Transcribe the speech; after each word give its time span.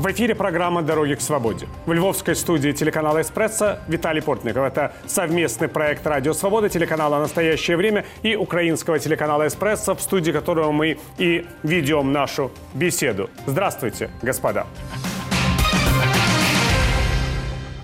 В 0.00 0.10
эфире 0.12 0.34
программа 0.34 0.80
«Дороги 0.80 1.12
к 1.12 1.20
свободе». 1.20 1.68
В 1.84 1.92
львовской 1.92 2.34
студии 2.34 2.72
телеканала 2.72 3.20
«Эспрессо» 3.20 3.80
Виталий 3.86 4.22
Портников. 4.22 4.64
Это 4.64 4.94
совместный 5.04 5.68
проект 5.68 6.06
«Радио 6.06 6.32
Свобода», 6.32 6.70
телеканала 6.70 7.18
«Настоящее 7.18 7.76
время» 7.76 8.06
и 8.22 8.34
украинского 8.34 8.98
телеканала 8.98 9.46
«Эспрессо», 9.46 9.94
в 9.94 10.00
студии 10.00 10.32
которого 10.32 10.72
мы 10.72 10.96
и 11.18 11.46
ведем 11.62 12.12
нашу 12.12 12.50
беседу. 12.72 13.28
Здравствуйте, 13.44 14.08
господа. 14.22 14.66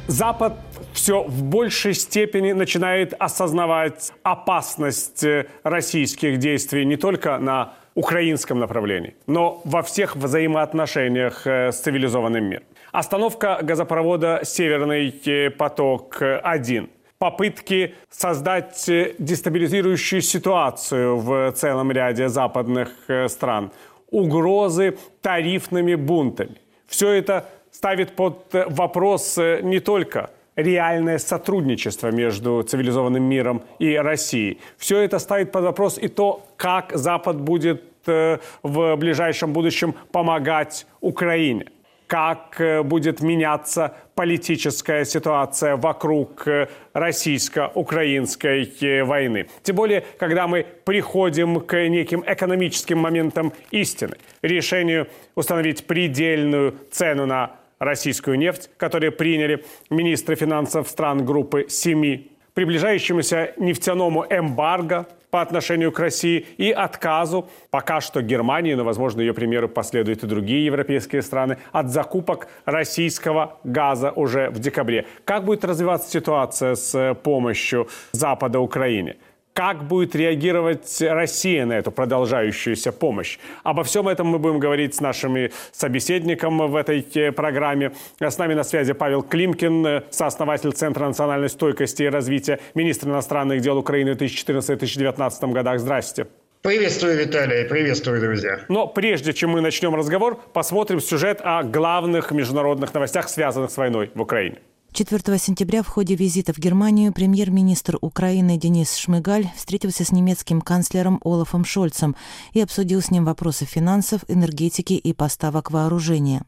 Запад 0.07 0.55
все 0.95 1.23
в 1.23 1.43
большей 1.43 1.93
степени 1.93 2.53
начинает 2.53 3.13
осознавать 3.19 4.13
опасность 4.23 5.23
э, 5.23 5.49
российских 5.65 6.39
действий 6.39 6.87
не 6.87 6.97
только 6.97 7.37
на 7.37 7.75
украинском 7.97 8.59
направлении, 8.61 9.17
но 9.27 9.61
во 9.65 9.83
всех 9.83 10.17
взаимоотношениях 10.17 11.47
э, 11.47 11.73
с 11.73 11.81
цивилизованным 11.81 12.45
миром. 12.45 12.65
Остановка 12.93 13.59
газопровода 13.63 14.41
«Северный 14.45 15.09
э, 15.25 15.51
поток-1» 15.51 16.91
попытки 17.19 17.95
создать 18.11 18.85
дестабилизирующую 19.19 20.21
ситуацию 20.21 21.17
в 21.17 21.53
целом 21.53 21.91
ряде 21.91 22.29
западных 22.29 22.91
стран, 23.29 23.73
угрозы 24.11 24.99
тарифными 25.23 25.95
бунтами. 25.95 26.57
Все 26.87 27.13
это 27.13 27.49
ставит 27.71 28.15
под 28.15 28.53
вопрос 28.53 29.39
не 29.39 29.81
только 29.81 30.29
реальное 30.57 31.19
сотрудничество 31.19 32.11
между 32.11 32.63
цивилизованным 32.63 33.23
миром 33.23 33.63
и 33.79 33.95
Россией. 33.95 34.59
Все 34.79 35.01
это 35.01 35.19
ставит 35.19 35.53
под 35.53 35.65
вопрос 35.65 35.99
и 35.99 36.09
то, 36.09 36.45
как 36.57 36.93
Запад 36.95 37.41
будет 37.41 37.85
э, 38.07 38.39
в 38.63 38.97
ближайшем 38.97 39.53
будущем 39.53 39.95
помогать 40.11 40.87
Украине 41.01 41.67
как 42.07 42.61
э, 42.61 42.83
будет 42.83 43.21
меняться 43.21 43.95
политическая 44.15 45.05
ситуация 45.05 45.77
вокруг 45.77 46.47
э, 46.47 46.69
российско-украинской 46.93 49.03
войны. 49.03 49.49
Тем 49.63 49.77
более, 49.77 50.05
когда 50.19 50.47
мы 50.47 50.67
приходим 50.85 51.61
к 51.61 51.89
неким 51.89 52.23
экономическим 52.27 52.99
моментам 52.99 53.53
истины, 53.71 54.17
решению 54.43 55.09
установить 55.35 55.87
предельную 55.87 56.77
цену 56.91 57.27
на 57.27 57.57
российскую 57.79 58.39
нефть, 58.39 58.71
которые 58.77 59.11
приняли 59.11 59.65
министры 59.91 60.35
финансов 60.35 60.89
стран 60.89 61.25
группы 61.25 61.67
семи, 61.69 62.33
приближающемуся 62.55 63.53
нефтяному 63.59 64.25
эмбарго 64.31 65.07
по 65.31 65.43
отношению 65.43 65.93
к 65.93 65.99
России 65.99 66.47
и 66.57 66.71
отказу, 66.71 67.49
пока 67.71 68.01
что 68.01 68.23
Германии, 68.23 68.75
но, 68.75 68.85
возможно, 68.85 69.21
ее 69.21 69.35
примеру 69.35 69.69
последуют 69.69 70.25
и 70.25 70.27
другие 70.27 70.65
европейские 70.65 71.21
страны, 71.21 71.59
от 71.73 71.91
закупок 71.91 72.49
российского 72.65 73.59
газа 73.65 74.11
уже 74.13 74.49
в 74.49 74.59
декабре. 74.59 75.07
Как 75.25 75.45
будет 75.45 75.65
развиваться 75.65 76.11
ситуация 76.11 76.75
с 76.75 77.15
помощью 77.23 77.89
Запада 78.13 78.61
Украине? 78.61 79.17
Как 79.57 79.85
будет 79.85 80.15
реагировать 80.15 81.01
Россия 81.01 81.65
на 81.65 81.73
эту 81.79 81.91
продолжающуюся 81.91 82.93
помощь? 82.93 83.39
Обо 83.63 83.85
всем 83.85 84.07
этом 84.07 84.27
мы 84.27 84.39
будем 84.39 84.59
говорить 84.59 84.95
с 84.95 85.01
нашими 85.01 85.51
собеседником 85.73 86.59
в 86.71 86.77
этой 86.77 87.01
э, 87.15 87.33
программе. 87.33 87.93
С 88.21 88.37
нами 88.37 88.53
на 88.53 88.65
связи 88.65 88.93
Павел 88.93 89.23
Климкин, 89.23 89.87
э, 89.87 90.03
сооснователь 90.11 90.73
Центра 90.73 91.07
национальной 91.07 91.49
стойкости 91.49 92.03
и 92.03 92.09
развития, 92.11 92.59
министр 92.75 93.09
иностранных 93.09 93.63
дел 93.63 93.79
Украины 93.79 94.13
в 94.13 94.19
2014-2019 94.19 95.53
годах. 95.53 95.81
Здравствуйте. 95.81 96.31
Приветствую, 96.61 97.17
Виталий, 97.17 97.65
приветствую, 97.65 98.21
друзья. 98.21 98.61
Но 98.69 98.87
прежде 98.87 99.33
чем 99.33 99.53
мы 99.53 99.63
начнем 99.63 99.95
разговор, 99.95 100.39
посмотрим 100.53 101.01
сюжет 101.01 101.41
о 101.43 101.63
главных 101.63 102.31
международных 102.31 102.93
новостях, 102.93 103.31
связанных 103.31 103.71
с 103.71 103.77
войной 103.79 104.11
в 104.15 104.21
Украине. 104.21 104.59
4 104.97 105.39
сентября 105.39 105.83
в 105.83 105.89
ходе 105.89 106.15
визита 106.15 106.55
в 106.55 106.59
Германию 106.59 107.13
премьер-министр 107.13 107.99
Украины 108.01 108.57
Денис 108.57 108.97
Шмыгаль 108.97 109.51
встретился 109.55 110.07
с 110.07 110.11
немецким 110.11 110.63
канцлером 110.63 111.21
Олафом 111.23 111.67
Шольцем 111.67 112.17
и 112.55 112.63
обсудил 112.63 113.03
с 113.03 113.11
ним 113.11 113.27
вопросы 113.27 113.67
финансов, 113.67 114.23
энергетики 114.27 114.95
и 114.95 115.13
поставок 115.13 115.71
вооружения. 115.71 116.45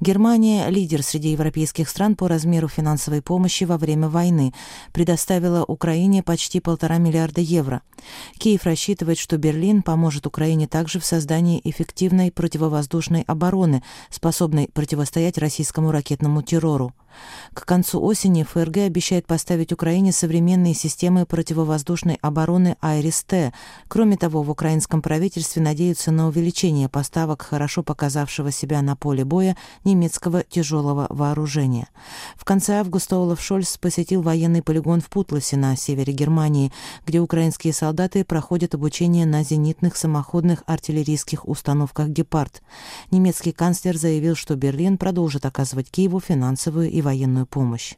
Германия, 0.00 0.70
лидер 0.70 1.02
среди 1.02 1.32
европейских 1.32 1.90
стран 1.90 2.16
по 2.16 2.26
размеру 2.26 2.68
финансовой 2.68 3.20
помощи 3.20 3.64
во 3.64 3.76
время 3.76 4.08
войны, 4.08 4.54
предоставила 4.94 5.62
Украине 5.62 6.22
почти 6.22 6.60
полтора 6.60 6.96
миллиарда 6.96 7.42
евро. 7.42 7.82
Киев 8.38 8.64
рассчитывает, 8.64 9.18
что 9.18 9.36
Берлин 9.36 9.82
поможет 9.82 10.26
Украине 10.26 10.66
также 10.66 11.00
в 11.00 11.04
создании 11.04 11.60
эффективной 11.64 12.32
противовоздушной 12.32 13.24
обороны, 13.26 13.82
способной 14.08 14.70
противостоять 14.72 15.36
российскому 15.36 15.90
ракетному 15.90 16.40
террору. 16.40 16.94
К 17.54 17.66
концу 17.66 18.00
осени 18.02 18.44
ФРГ 18.44 18.78
обещает 18.78 19.26
поставить 19.26 19.72
Украине 19.72 20.12
современные 20.12 20.74
системы 20.74 21.26
противовоздушной 21.26 22.18
обороны 22.22 22.76
«Айрис-Т». 22.80 23.52
Кроме 23.88 24.16
того, 24.16 24.42
в 24.42 24.50
украинском 24.50 25.02
правительстве 25.02 25.62
надеются 25.62 26.12
на 26.12 26.28
увеличение 26.28 26.88
поставок 26.88 27.42
хорошо 27.42 27.82
показавшего 27.82 28.52
себя 28.52 28.82
на 28.82 28.96
поле 28.96 29.24
боя 29.24 29.56
немецкого 29.84 30.44
тяжелого 30.44 31.06
вооружения. 31.10 31.88
В 32.36 32.44
конце 32.44 32.78
августа 32.78 33.16
Олаф 33.16 33.40
Шольц 33.40 33.76
посетил 33.76 34.22
военный 34.22 34.62
полигон 34.62 35.00
в 35.00 35.08
Путласе 35.08 35.56
на 35.56 35.76
севере 35.76 36.12
Германии, 36.12 36.72
где 37.06 37.20
украинские 37.20 37.72
солдаты 37.72 38.24
проходят 38.24 38.74
обучение 38.74 39.26
на 39.26 39.42
зенитных 39.42 39.96
самоходных 39.96 40.62
артиллерийских 40.66 41.48
установках 41.48 42.08
«Гепард». 42.08 42.62
Немецкий 43.10 43.52
канцлер 43.52 43.96
заявил, 43.96 44.36
что 44.36 44.54
Берлин 44.54 44.98
продолжит 44.98 45.44
оказывать 45.46 45.90
Киеву 45.90 46.20
финансовую 46.20 46.90
и 46.90 46.99
и 47.00 47.02
военную 47.02 47.46
помощь. 47.46 47.94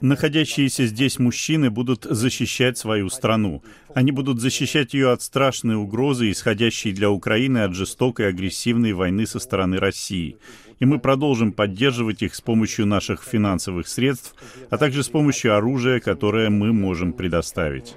Находящиеся 0.00 0.86
здесь 0.86 1.18
мужчины 1.18 1.70
будут 1.70 2.04
защищать 2.04 2.78
свою 2.78 3.10
страну. 3.10 3.62
Они 3.94 4.12
будут 4.12 4.40
защищать 4.40 4.94
ее 4.94 5.10
от 5.12 5.22
страшной 5.22 5.76
угрозы, 5.76 6.30
исходящей 6.30 6.92
для 6.92 7.10
Украины 7.10 7.58
от 7.58 7.74
жестокой 7.74 8.28
агрессивной 8.28 8.92
войны 8.92 9.26
со 9.26 9.38
стороны 9.38 9.78
России. 9.78 10.36
И 10.78 10.86
мы 10.86 10.98
продолжим 10.98 11.52
поддерживать 11.52 12.22
их 12.22 12.34
с 12.34 12.40
помощью 12.40 12.86
наших 12.86 13.22
финансовых 13.22 13.86
средств, 13.86 14.34
а 14.70 14.78
также 14.78 15.02
с 15.02 15.08
помощью 15.08 15.56
оружия, 15.56 16.00
которое 16.00 16.48
мы 16.48 16.72
можем 16.72 17.12
предоставить. 17.12 17.94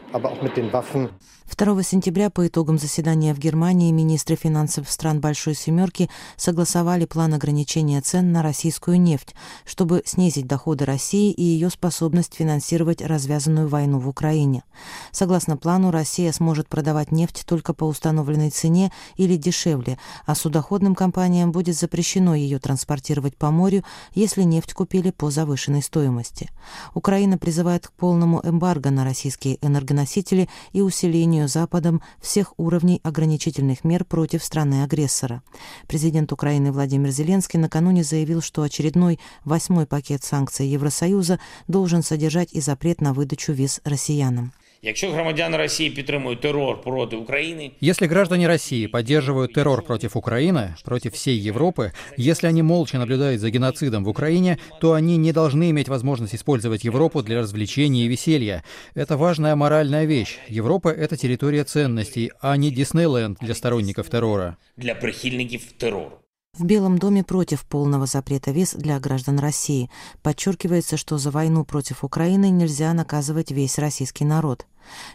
2 1.56 1.84
сентября 1.84 2.32
по 2.32 2.48
итогам 2.48 2.80
заседания 2.80 3.34
в 3.34 3.38
Германии 3.38 3.92
министры 3.92 4.36
финансов 4.36 4.90
стран 4.90 5.22
Большой 5.22 5.54
Семерки 5.54 6.10
согласовали 6.36 7.06
план 7.06 7.36
ограничения 7.36 8.02
цен 8.02 8.32
на 8.32 8.42
российскую 8.42 9.00
нефть, 9.00 9.36
чтобы 9.64 10.02
снизить 10.06 10.48
доходы 10.48 10.86
России 10.86 11.32
и 11.32 11.44
ее 11.44 11.70
способность 11.70 12.34
финансировать 12.34 13.04
развязанную 13.04 13.68
войну 13.68 14.00
в 14.00 14.08
Украине. 14.08 14.64
Согласно 15.12 15.56
плану, 15.56 15.92
Россия 15.92 16.32
сможет 16.32 16.68
продавать 16.68 17.12
нефть 17.12 17.44
только 17.46 17.74
по 17.74 17.84
установленной 17.84 18.50
цене 18.50 18.92
или 19.16 19.36
дешевле, 19.36 20.00
а 20.26 20.34
судоходным 20.34 20.96
компаниям 20.96 21.52
будет 21.52 21.78
запрещено 21.78 22.34
ее 22.34 22.58
транспортировать 22.58 23.38
по 23.38 23.52
морю, 23.52 23.84
если 24.16 24.42
нефть 24.42 24.74
купили 24.74 25.12
по 25.12 25.30
завышенной 25.30 25.84
стоимости. 25.84 26.50
Украина 26.96 27.38
призывает 27.38 27.88
к 27.88 27.92
полному 27.92 28.42
эмбарго 28.44 28.90
на 28.90 29.04
российские 29.04 29.60
энергоносители 29.62 30.50
и 30.72 30.82
усилению 30.82 31.43
введению 31.44 31.48
Западом 31.48 32.02
всех 32.22 32.54
уровней 32.58 33.00
ограничительных 33.04 33.84
мер 33.84 34.06
против 34.06 34.44
страны-агрессора. 34.44 35.42
Президент 35.88 36.32
Украины 36.32 36.72
Владимир 36.72 37.10
Зеленский 37.10 37.60
накануне 37.60 38.04
заявил, 38.04 38.42
что 38.42 38.62
очередной 38.62 39.20
восьмой 39.46 39.86
пакет 39.86 40.24
санкций 40.24 40.68
Евросоюза 40.68 41.40
должен 41.68 42.04
содержать 42.04 42.54
и 42.54 42.62
запрет 42.62 43.02
на 43.02 43.14
выдачу 43.14 43.54
виз 43.54 43.82
россиянам. 43.84 44.52
Якщо 44.83 45.13
громадяни 45.13 45.57
Росії 45.57 45.91
підтримують 45.91 46.41
террор 46.41 46.81
проти 46.81 47.17
України, 47.17 47.71
если 47.83 48.07
граждане 48.07 48.49
России 48.49 48.87
поддерживают 48.89 49.53
террор 49.53 49.83
против 49.83 50.17
Украины, 50.17 50.75
против 50.85 51.13
всей 51.13 51.53
Европы, 51.53 51.93
если 52.17 52.49
они 52.49 52.63
молча 52.63 52.99
наблюдают 52.99 53.41
за 53.41 53.51
геноцидом 53.51 54.05
в 54.05 54.09
Украине, 54.09 54.59
то 54.81 54.93
они 54.93 55.17
не 55.17 55.33
должны 55.33 55.71
иметь 55.71 55.89
возможность 55.89 56.35
использовать 56.35 56.85
Европу 56.85 57.23
для 57.23 57.39
развлечений 57.39 58.05
и 58.05 58.09
веселья. 58.09 58.63
Это 58.95 59.17
важная 59.17 59.57
моральная 59.57 60.07
вещь. 60.07 60.39
Европа — 60.49 60.99
это 60.99 61.17
территория 61.17 61.65
ценностей, 61.65 62.31
а 62.41 62.57
не 62.57 62.71
Диснейленд 62.71 63.39
для 63.41 63.55
сторонников 63.55 64.09
террора. 64.09 64.57
Для 64.77 64.95
прихильников 64.95 65.63
террора. 65.79 66.19
В 66.59 66.65
Белом 66.65 66.99
доме 66.99 67.23
против 67.23 67.65
полного 67.65 68.07
запрета 68.07 68.51
виз 68.51 68.75
для 68.75 68.99
граждан 68.99 69.39
России. 69.39 69.91
Подчеркивается, 70.23 70.97
что 70.97 71.17
за 71.17 71.31
войну 71.31 71.65
против 71.65 72.03
Украины 72.03 72.51
нельзя 72.51 72.93
наказывать 72.95 73.53
весь 73.53 73.79
российский 73.79 74.25
народ. 74.25 74.67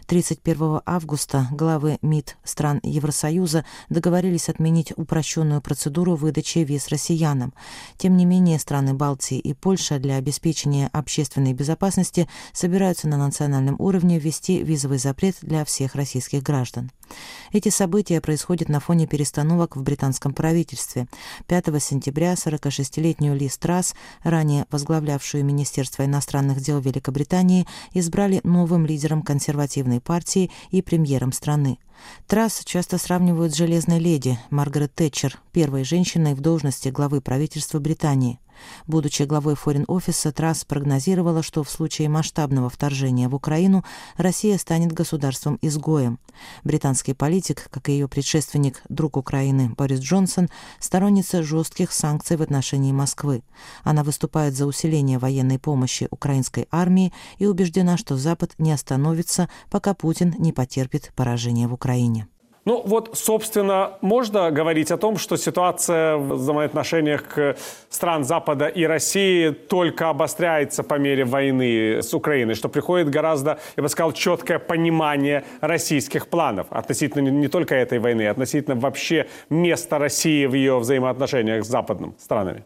31 0.07 0.81
августа 0.85 1.47
главы 1.51 1.97
МИД 2.01 2.37
стран 2.43 2.79
Евросоюза 2.83 3.65
договорились 3.89 4.49
отменить 4.49 4.93
упрощенную 4.95 5.61
процедуру 5.61 6.15
выдачи 6.15 6.59
виз 6.59 6.87
россиянам. 6.89 7.53
Тем 7.97 8.17
не 8.17 8.25
менее, 8.25 8.59
страны 8.59 8.93
Балтии 8.93 9.39
и 9.39 9.53
Польша 9.53 9.99
для 9.99 10.15
обеспечения 10.15 10.89
общественной 10.93 11.53
безопасности 11.53 12.27
собираются 12.53 13.07
на 13.07 13.17
национальном 13.17 13.75
уровне 13.79 14.19
ввести 14.19 14.63
визовый 14.63 14.97
запрет 14.97 15.35
для 15.41 15.65
всех 15.65 15.95
российских 15.95 16.43
граждан. 16.43 16.91
Эти 17.51 17.69
события 17.69 18.21
происходят 18.21 18.69
на 18.69 18.79
фоне 18.79 19.07
перестановок 19.07 19.75
в 19.75 19.81
британском 19.81 20.33
правительстве. 20.33 21.07
5 21.47 21.81
сентября 21.81 22.33
46-летнюю 22.33 23.35
Ли 23.35 23.49
Страс, 23.49 23.95
ранее 24.23 24.65
возглавлявшую 24.69 25.43
Министерство 25.43 26.05
иностранных 26.05 26.61
дел 26.61 26.79
Великобритании, 26.79 27.65
избрали 27.93 28.41
новым 28.43 28.85
лидером 28.85 29.23
консервативной 29.59 29.99
партии 29.99 30.49
и 30.71 30.81
премьером 30.81 31.31
страны. 31.31 31.77
Трасс 32.27 32.61
часто 32.65 32.97
сравнивают 32.97 33.53
с 33.53 33.57
«железной 33.57 33.99
леди» 33.99 34.37
Маргарет 34.49 34.93
Тэтчер, 34.93 35.39
первой 35.51 35.83
женщиной 35.83 36.35
в 36.35 36.41
должности 36.41 36.89
главы 36.89 37.21
правительства 37.21 37.79
Британии. 37.79 38.39
Будучи 38.87 39.23
главой 39.23 39.55
форин-офиса, 39.55 40.31
Трасс 40.31 40.65
прогнозировала, 40.65 41.43
что 41.43 41.63
в 41.63 41.69
случае 41.69 42.09
масштабного 42.09 42.69
вторжения 42.69 43.29
в 43.29 43.35
Украину 43.35 43.85
Россия 44.17 44.57
станет 44.57 44.91
государством-изгоем. 44.91 46.19
Британский 46.63 47.13
политик, 47.13 47.67
как 47.69 47.89
и 47.89 47.93
ее 47.93 48.07
предшественник, 48.07 48.81
друг 48.89 49.17
Украины 49.17 49.73
Борис 49.77 49.99
Джонсон, 49.99 50.49
сторонница 50.79 51.43
жестких 51.43 51.91
санкций 51.91 52.37
в 52.37 52.41
отношении 52.41 52.91
Москвы. 52.91 53.43
Она 53.83 54.03
выступает 54.03 54.55
за 54.55 54.65
усиление 54.65 55.19
военной 55.19 55.59
помощи 55.59 56.07
украинской 56.11 56.67
армии 56.71 57.13
и 57.37 57.45
убеждена, 57.45 57.97
что 57.97 58.17
Запад 58.17 58.53
не 58.57 58.71
остановится, 58.71 59.49
пока 59.69 59.93
Путин 59.93 60.35
не 60.37 60.53
потерпит 60.53 61.11
поражение 61.15 61.67
в 61.67 61.73
Украине. 61.73 61.88
Украине. 61.89 62.27
Ну 62.65 62.83
вот, 62.85 63.17
собственно, 63.17 63.93
можно 64.01 64.51
говорить 64.51 64.91
о 64.91 64.97
том, 64.97 65.17
что 65.17 65.37
ситуация 65.37 66.17
в 66.17 66.35
взаимоотношениях 66.35 67.55
стран 67.89 68.23
Запада 68.23 68.67
и 68.67 68.83
России 68.83 69.49
только 69.49 70.09
обостряется 70.09 70.83
по 70.83 70.99
мере 70.99 71.25
войны 71.25 72.01
с 72.03 72.13
Украиной, 72.13 72.53
что 72.53 72.69
приходит 72.69 73.09
гораздо, 73.09 73.57
я 73.77 73.83
бы 73.83 73.89
сказал, 73.89 74.11
четкое 74.11 74.59
понимание 74.59 75.43
российских 75.61 76.27
планов 76.27 76.67
относительно 76.69 77.29
не 77.29 77.47
только 77.47 77.73
этой 77.73 77.97
войны, 77.97 78.27
а 78.27 78.31
относительно 78.31 78.75
вообще 78.75 79.25
места 79.49 79.97
России 79.97 80.45
в 80.45 80.53
ее 80.53 80.77
взаимоотношениях 80.77 81.65
с 81.65 81.67
западными 81.67 82.13
странами. 82.19 82.65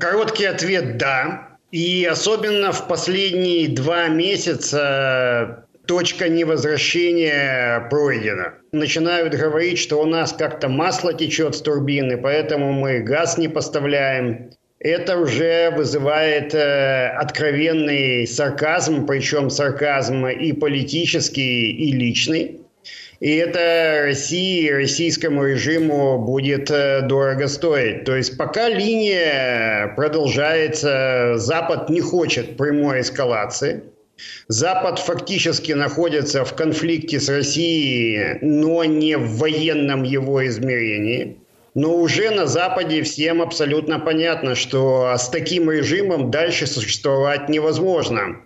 Короткий 0.00 0.46
ответ– 0.46 0.96
да. 0.98 1.48
И 1.72 2.08
особенно 2.10 2.72
в 2.72 2.86
последние 2.86 3.68
два 3.68 4.08
месяца 4.08 5.66
точка 5.86 6.28
невозвращения 6.28 7.86
пройдена. 7.90 8.54
Начинают 8.72 9.34
говорить, 9.34 9.78
что 9.78 10.00
у 10.00 10.06
нас 10.06 10.32
как-то 10.32 10.68
масло 10.68 11.12
течет 11.12 11.54
с 11.54 11.60
турбины, 11.60 12.16
поэтому 12.16 12.72
мы 12.72 13.00
газ 13.00 13.38
не 13.38 13.48
поставляем. 13.48 14.50
Это 14.78 15.18
уже 15.18 15.70
вызывает 15.76 16.54
э, 16.54 17.08
откровенный 17.08 18.26
сарказм, 18.26 19.06
причем 19.06 19.48
сарказм 19.48 20.26
и 20.26 20.52
политический, 20.52 21.70
и 21.70 21.92
личный. 21.92 22.58
И 23.20 23.36
это 23.36 24.02
России, 24.02 24.68
российскому 24.68 25.44
режиму 25.44 26.18
будет 26.18 26.68
э, 26.72 27.02
дорого 27.02 27.46
стоить. 27.46 28.04
То 28.04 28.16
есть 28.16 28.36
пока 28.36 28.68
линия 28.68 29.92
продолжается, 29.94 31.34
Запад 31.36 31.88
не 31.88 32.00
хочет 32.00 32.56
прямой 32.56 33.02
эскалации– 33.02 33.84
Запад 34.48 34.98
фактически 34.98 35.72
находится 35.72 36.44
в 36.44 36.54
конфликте 36.54 37.20
с 37.20 37.28
Россией, 37.28 38.38
но 38.42 38.84
не 38.84 39.16
в 39.16 39.38
военном 39.38 40.02
его 40.02 40.46
измерении. 40.46 41.38
Но 41.74 41.96
уже 41.96 42.30
на 42.30 42.46
Западе 42.46 43.02
всем 43.02 43.40
абсолютно 43.40 43.98
понятно, 43.98 44.54
что 44.54 45.14
с 45.16 45.28
таким 45.28 45.70
режимом 45.70 46.30
дальше 46.30 46.66
существовать 46.66 47.48
невозможно 47.48 48.36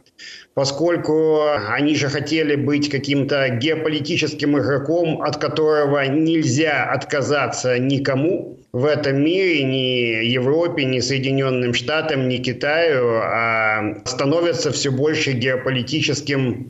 поскольку 0.57 1.43
они 1.69 1.95
же 1.95 2.09
хотели 2.09 2.57
быть 2.57 2.89
каким-то 2.89 3.51
геополитическим 3.51 4.59
игроком, 4.59 5.21
от 5.21 5.37
которого 5.37 6.03
нельзя 6.07 6.91
отказаться 6.91 7.79
никому 7.79 8.59
в 8.77 8.85
этом 8.85 9.25
мире, 9.25 9.63
ни 9.65 10.23
Европе, 10.27 10.85
ни 10.85 11.01
Соединенным 11.01 11.73
Штатам, 11.73 12.29
ни 12.29 12.37
Китаю, 12.37 13.21
а 13.23 14.03
становятся 14.05 14.71
все 14.71 14.91
больше 14.91 15.33
геополитическим, 15.33 16.69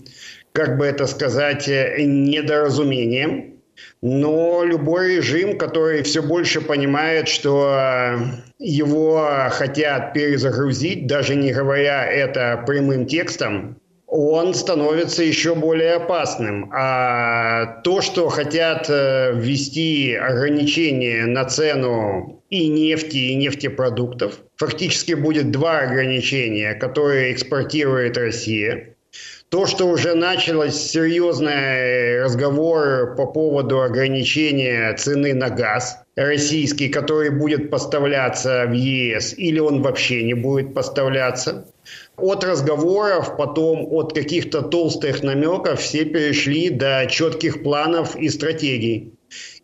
как 0.52 0.78
бы 0.78 0.86
это 0.86 1.08
сказать, 1.08 1.66
недоразумением. 1.66 3.54
Но 4.02 4.62
любой 4.62 5.16
режим, 5.16 5.58
который 5.58 6.04
все 6.04 6.22
больше 6.22 6.60
понимает, 6.60 7.26
что 7.26 8.16
его 8.60 9.28
хотят 9.50 10.12
перезагрузить, 10.12 11.08
даже 11.08 11.34
не 11.34 11.52
говоря 11.52 12.06
это 12.06 12.62
прямым 12.68 13.06
текстом, 13.06 13.80
он 14.06 14.54
становится 14.54 15.22
еще 15.22 15.54
более 15.54 15.94
опасным. 15.94 16.70
А 16.72 17.80
то, 17.82 18.00
что 18.00 18.28
хотят 18.28 18.88
э, 18.88 19.32
ввести 19.34 20.14
ограничения 20.14 21.26
на 21.26 21.44
цену 21.44 22.42
и 22.48 22.68
нефти, 22.68 23.16
и 23.16 23.34
нефтепродуктов, 23.34 24.38
фактически 24.56 25.14
будет 25.14 25.50
два 25.50 25.80
ограничения, 25.80 26.74
которые 26.74 27.32
экспортирует 27.32 28.16
Россия. 28.16 28.94
То, 29.48 29.66
что 29.66 29.86
уже 29.86 30.14
началось 30.14 30.74
серьезный 30.74 32.22
разговор 32.22 33.14
по 33.16 33.26
поводу 33.26 33.82
ограничения 33.82 34.92
цены 34.94 35.34
на 35.34 35.50
газ 35.50 36.05
российский, 36.16 36.88
который 36.88 37.30
будет 37.30 37.70
поставляться 37.70 38.64
в 38.66 38.72
ЕС, 38.72 39.34
или 39.36 39.58
он 39.58 39.82
вообще 39.82 40.24
не 40.24 40.34
будет 40.34 40.74
поставляться. 40.74 41.68
От 42.16 42.42
разговоров, 42.42 43.36
потом 43.36 43.86
от 43.90 44.14
каких-то 44.14 44.62
толстых 44.62 45.22
намеков 45.22 45.80
все 45.80 46.04
перешли 46.04 46.70
до 46.70 47.06
четких 47.08 47.62
планов 47.62 48.16
и 48.16 48.28
стратегий. 48.28 49.12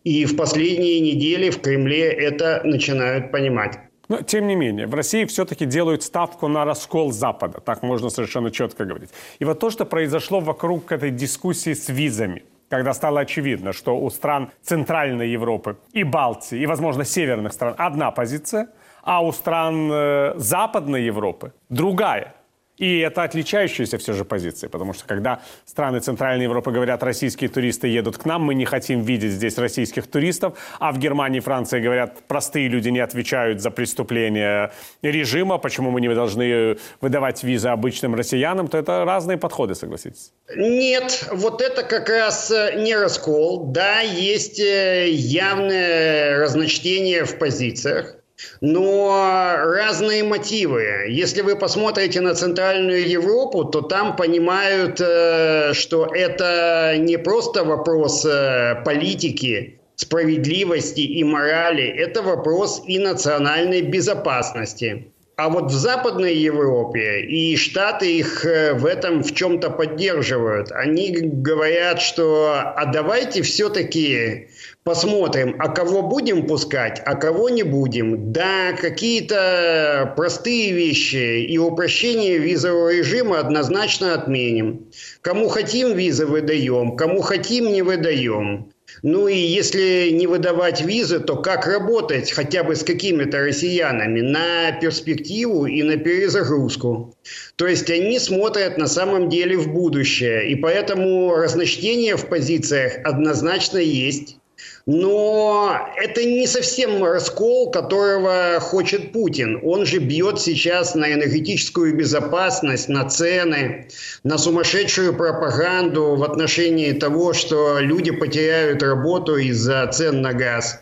И 0.03 0.25
в 0.25 0.35
последние 0.35 0.99
недели 0.99 1.49
в 1.49 1.59
Кремле 1.61 2.11
это 2.11 2.61
начинают 2.63 3.31
понимать. 3.31 3.79
Но, 4.09 4.21
тем 4.21 4.47
не 4.47 4.55
менее, 4.55 4.85
в 4.85 4.93
России 4.93 5.25
все-таки 5.25 5.65
делают 5.65 6.03
ставку 6.03 6.47
на 6.47 6.65
раскол 6.65 7.11
Запада. 7.11 7.61
Так 7.61 7.83
можно 7.83 8.09
совершенно 8.09 8.51
четко 8.51 8.85
говорить. 8.85 9.09
И 9.39 9.45
вот 9.45 9.59
то, 9.59 9.69
что 9.69 9.85
произошло 9.85 10.39
вокруг 10.39 10.91
этой 10.91 11.09
дискуссии 11.09 11.73
с 11.73 11.89
визами, 11.89 12.43
когда 12.73 12.93
стало 12.93 13.19
очевидно, 13.19 13.71
что 13.71 13.95
у 13.99 14.09
стран 14.09 14.49
Центральной 14.63 15.29
Европы 15.29 15.77
и 15.91 16.03
Балтии, 16.03 16.57
и, 16.57 16.65
возможно, 16.65 17.05
северных 17.05 17.53
стран 17.53 17.75
одна 17.77 18.09
позиция, 18.09 18.67
а 19.03 19.23
у 19.23 19.31
стран 19.31 19.91
э, 19.91 20.33
Западной 20.37 21.03
Европы 21.03 21.53
другая– 21.69 22.33
и 22.83 22.99
это 22.99 23.23
отличающаяся 23.23 23.97
все 23.97 24.11
же 24.11 24.25
позиция, 24.25 24.69
потому 24.69 24.91
что 24.93 25.05
когда 25.07 25.39
страны 25.65 26.01
Центральной 26.01 26.43
Европы 26.43 26.71
говорят, 26.71 27.01
российские 27.01 27.49
туристы 27.49 27.87
едут 27.87 28.17
к 28.17 28.25
нам, 28.25 28.41
мы 28.41 28.55
не 28.55 28.65
хотим 28.65 29.01
видеть 29.01 29.31
здесь 29.31 29.57
российских 29.57 30.05
туристов, 30.07 30.57
а 30.79 30.91
в 30.91 30.97
Германии 30.97 31.37
и 31.37 31.41
Франции 31.41 31.79
говорят, 31.79 32.23
простые 32.27 32.67
люди 32.67 32.89
не 32.89 32.99
отвечают 32.99 33.61
за 33.61 33.71
преступления 33.71 34.73
режима, 35.01 35.59
почему 35.59 35.91
мы 35.91 36.01
не 36.01 36.13
должны 36.13 36.75
выдавать 36.99 37.41
визы 37.43 37.69
обычным 37.69 38.15
россиянам, 38.15 38.67
то 38.67 38.77
это 38.77 39.05
разные 39.05 39.37
подходы, 39.37 39.75
согласитесь? 39.75 40.33
Нет, 40.53 41.29
вот 41.31 41.61
это 41.61 41.83
как 41.83 42.09
раз 42.09 42.51
э, 42.51 42.73
не 42.83 42.97
раскол. 42.97 43.71
Да, 43.71 44.01
есть 44.01 44.59
э, 44.59 45.09
явное 45.09 46.37
разночтение 46.39 47.23
в 47.23 47.37
позициях. 47.37 48.17
Но 48.61 49.55
разные 49.57 50.23
мотивы. 50.23 51.07
Если 51.09 51.41
вы 51.41 51.55
посмотрите 51.55 52.21
на 52.21 52.33
Центральную 52.33 53.07
Европу, 53.07 53.65
то 53.65 53.81
там 53.81 54.15
понимают, 54.15 55.01
э, 55.01 55.73
что 55.73 56.05
это 56.13 56.95
не 56.97 57.17
просто 57.17 57.63
вопрос 57.63 58.25
э, 58.25 58.81
политики, 58.85 59.79
справедливости 59.95 61.01
и 61.01 61.23
морали, 61.23 61.85
это 61.85 62.21
вопрос 62.21 62.83
и 62.87 62.99
национальной 62.99 63.81
безопасности. 63.81 65.07
А 65.35 65.49
вот 65.49 65.71
в 65.71 65.73
Западной 65.73 66.35
Европе 66.35 67.21
и 67.21 67.57
Штаты 67.57 68.19
их 68.19 68.45
э, 68.45 68.73
в 68.73 68.85
этом 68.85 69.23
в 69.23 69.33
чем-то 69.33 69.71
поддерживают. 69.71 70.71
Они 70.71 71.09
говорят, 71.11 72.01
что 72.01 72.53
а 72.53 72.85
давайте 72.85 73.41
все-таки 73.41 74.49
посмотрим, 74.83 75.55
а 75.59 75.69
кого 75.69 76.01
будем 76.01 76.45
пускать, 76.45 77.01
а 77.05 77.15
кого 77.15 77.49
не 77.49 77.63
будем. 77.63 78.31
Да, 78.31 78.73
какие-то 78.73 80.13
простые 80.15 80.71
вещи 80.71 81.45
и 81.45 81.57
упрощение 81.57 82.37
визового 82.37 82.93
режима 82.93 83.39
однозначно 83.39 84.13
отменим. 84.13 84.87
Кому 85.21 85.47
хотим 85.47 85.95
визы 85.95 86.25
выдаем, 86.25 86.95
кому 86.95 87.21
хотим 87.21 87.71
не 87.71 87.81
выдаем. 87.81 88.73
Ну 89.01 89.27
и 89.27 89.35
если 89.35 90.11
не 90.11 90.27
выдавать 90.27 90.81
визы, 90.81 91.19
то 91.19 91.37
как 91.37 91.65
работать 91.65 92.31
хотя 92.31 92.63
бы 92.63 92.75
с 92.75 92.83
какими-то 92.83 93.39
россиянами 93.39 94.21
на 94.21 94.71
перспективу 94.79 95.65
и 95.65 95.81
на 95.81 95.97
перезагрузку? 95.97 97.15
То 97.55 97.67
есть 97.67 97.89
они 97.89 98.19
смотрят 98.19 98.77
на 98.77 98.87
самом 98.87 99.29
деле 99.29 99.57
в 99.57 99.73
будущее. 99.73 100.49
И 100.49 100.55
поэтому 100.55 101.33
разночтение 101.35 102.15
в 102.15 102.27
позициях 102.27 102.97
однозначно 103.03 103.79
есть. 103.79 104.37
Но 104.85 105.79
это 105.95 106.25
не 106.25 106.45
совсем 106.45 107.01
раскол, 107.03 107.71
которого 107.71 108.59
хочет 108.59 109.13
Путин. 109.13 109.61
Он 109.63 109.85
же 109.85 109.99
бьет 109.99 110.41
сейчас 110.41 110.93
на 110.93 111.13
энергетическую 111.13 111.95
безопасность, 111.95 112.89
на 112.89 113.07
цены, 113.07 113.87
на 114.23 114.37
сумасшедшую 114.37 115.13
пропаганду 115.15 116.15
в 116.15 116.23
отношении 116.23 116.91
того, 116.91 117.31
что 117.31 117.79
люди 117.79 118.11
потеряют 118.11 118.83
работу 118.83 119.37
из-за 119.37 119.87
цен 119.87 120.21
на 120.21 120.33
газ. 120.33 120.81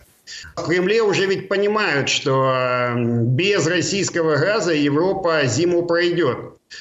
В 0.55 0.63
Кремле 0.63 1.03
уже 1.03 1.27
ведь 1.27 1.47
понимают, 1.47 2.09
что 2.09 2.93
без 2.95 3.67
российского 3.67 4.37
газа 4.37 4.73
Европа 4.73 5.41
зиму 5.45 5.85
пройдет. 5.85 6.37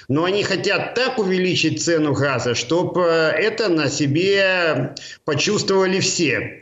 Но 0.09 0.25
они 0.25 0.43
хотят 0.43 0.95
так 0.95 1.19
увеличить 1.19 1.83
цену 1.83 2.15
газа, 2.15 2.55
чтобы 2.55 3.03
это 3.03 3.69
на 3.69 3.91
себе 3.91 4.95
почувствовали 5.25 6.00
все. 6.00 6.60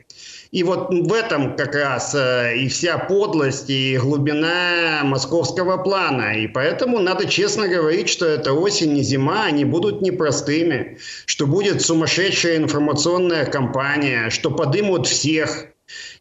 И 0.51 0.63
вот 0.63 0.89
в 0.91 1.13
этом 1.13 1.57
как 1.57 1.75
раз 1.75 2.15
э, 2.15 2.57
и 2.57 2.69
вся 2.69 2.97
подлость 2.99 3.69
и 3.69 3.99
глубина 3.99 5.03
московского 5.05 5.77
плана. 5.77 6.39
И 6.39 6.47
поэтому 6.47 7.01
надо 7.01 7.29
честно 7.29 7.69
говорить, 7.69 8.09
что 8.09 8.27
это 8.27 8.55
осень 8.55 8.97
и 8.97 9.03
зима, 9.03 9.45
они 9.45 9.67
будут 9.67 10.01
непростыми, 10.01 10.99
что 11.27 11.47
будет 11.47 11.83
сумасшедшая 11.83 12.57
информационная 12.57 13.45
кампания, 13.45 14.31
что 14.31 14.51
подымут 14.51 15.07
всех, 15.07 15.67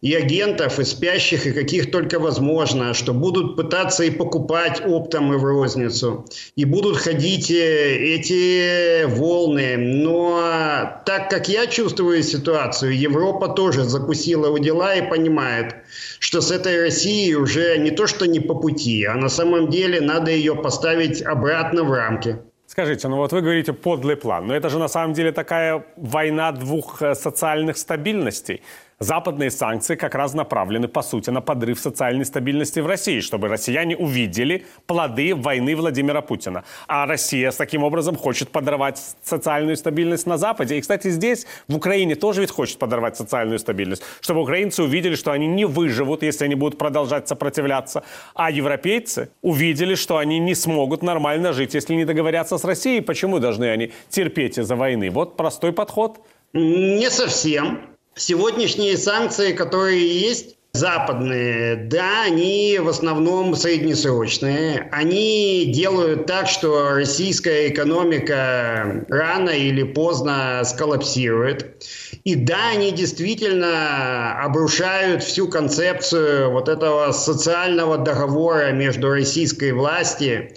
и 0.01 0.13
агентов, 0.13 0.79
и 0.79 0.83
спящих, 0.83 1.45
и 1.45 1.51
каких 1.51 1.91
только 1.91 2.19
возможно, 2.19 2.93
что 2.93 3.13
будут 3.13 3.55
пытаться 3.55 4.03
и 4.03 4.09
покупать 4.09 4.81
оптом 4.85 5.33
и 5.33 5.37
в 5.37 5.43
розницу, 5.43 6.25
и 6.55 6.65
будут 6.65 6.97
ходить 6.97 7.51
э, 7.51 7.97
эти 8.15 9.05
волны. 9.05 9.77
Но 9.77 11.01
так 11.05 11.29
как 11.29 11.49
я 11.49 11.67
чувствую 11.67 12.23
ситуацию, 12.23 12.97
Европа 12.97 13.49
тоже 13.49 13.83
закусила 13.83 14.49
у 14.49 14.57
дела 14.57 14.95
и 14.95 15.09
понимает, 15.09 15.75
что 16.19 16.41
с 16.41 16.51
этой 16.51 16.81
Россией 16.81 17.35
уже 17.35 17.77
не 17.77 17.91
то 17.91 18.07
что 18.07 18.25
не 18.25 18.39
по 18.39 18.55
пути, 18.55 19.05
а 19.05 19.15
на 19.15 19.29
самом 19.29 19.69
деле 19.69 20.01
надо 20.01 20.31
ее 20.31 20.55
поставить 20.55 21.21
обратно 21.21 21.83
в 21.83 21.91
рамки. 21.91 22.37
Скажите, 22.67 23.07
ну 23.07 23.15
вот 23.15 23.31
вы 23.31 23.41
говорите 23.41 23.71
подлый 23.71 24.17
план, 24.17 24.47
но 24.47 24.55
это 24.55 24.69
же 24.69 24.77
на 24.77 24.89
самом 24.89 25.13
деле 25.13 25.31
такая 25.31 25.85
война 25.95 26.51
двух 26.51 27.01
э, 27.01 27.15
социальных 27.15 27.77
стабильностей. 27.77 28.61
Западные 28.99 29.51
санкции 29.51 29.95
как 29.95 30.15
раз 30.15 30.33
направлены, 30.33 30.87
по 30.87 31.03
сути, 31.03 31.29
на 31.29 31.39
подрыв 31.39 31.79
социальной 31.79 32.25
стабильности 32.25 32.79
в 32.79 32.87
России, 32.87 33.19
чтобы 33.19 33.47
россияне 33.47 33.95
увидели 33.95 34.65
плоды 34.87 35.35
войны 35.35 35.75
Владимира 35.75 36.21
Путина. 36.21 36.63
А 36.87 37.05
Россия 37.05 37.51
с 37.51 37.57
таким 37.57 37.83
образом 37.83 38.15
хочет 38.15 38.49
подорвать 38.49 38.99
социальную 39.21 39.77
стабильность 39.77 40.25
на 40.25 40.39
Западе. 40.39 40.77
И, 40.77 40.81
кстати, 40.81 41.11
здесь, 41.11 41.45
в 41.67 41.75
Украине, 41.75 42.15
тоже 42.15 42.41
ведь 42.41 42.49
хочет 42.49 42.79
подорвать 42.79 43.15
социальную 43.17 43.59
стабильность, 43.59 44.01
чтобы 44.19 44.41
украинцы 44.41 44.81
увидели, 44.81 45.13
что 45.13 45.31
они 45.31 45.45
не 45.45 45.65
выживут, 45.65 46.23
если 46.23 46.45
они 46.45 46.55
будут 46.55 46.79
продолжать 46.79 47.27
сопротивляться. 47.27 48.03
А 48.33 48.49
европейцы 48.49 49.29
увидели, 49.43 49.93
что 49.93 50.17
они 50.17 50.39
не 50.39 50.55
смогут 50.55 51.03
нормально 51.03 51.53
жить, 51.53 51.75
если 51.75 51.93
не 51.93 52.05
договорятся 52.05 52.57
с 52.57 52.63
Россией. 52.63 53.01
Почему 53.01 53.37
должны 53.37 53.65
они 53.65 53.91
терпеть 54.09 54.57
из-за 54.57 54.75
войны? 54.75 55.11
Вот 55.11 55.37
простой 55.37 55.71
подход. 55.71 56.19
Не 56.53 57.11
совсем. 57.11 57.96
Сегодняшние 58.17 58.97
санкции, 58.97 59.53
которые 59.53 60.19
есть, 60.19 60.57
западные, 60.73 61.75
да, 61.75 62.23
они 62.23 62.79
в 62.81 62.87
основном 62.87 63.55
среднесрочные. 63.55 64.89
Они 64.91 65.65
делают 65.73 66.25
так, 66.25 66.47
что 66.47 66.93
российская 66.93 67.69
экономика 67.69 69.05
рано 69.09 69.49
или 69.49 69.83
поздно 69.83 70.61
сколлапсирует. 70.65 71.83
И 72.23 72.35
да, 72.35 72.69
они 72.73 72.91
действительно 72.91 74.43
обрушают 74.43 75.23
всю 75.23 75.47
концепцию 75.47 76.51
вот 76.51 76.69
этого 76.69 77.11
социального 77.11 77.97
договора 77.97 78.71
между 78.71 79.09
российской 79.09 79.71
властью 79.71 80.49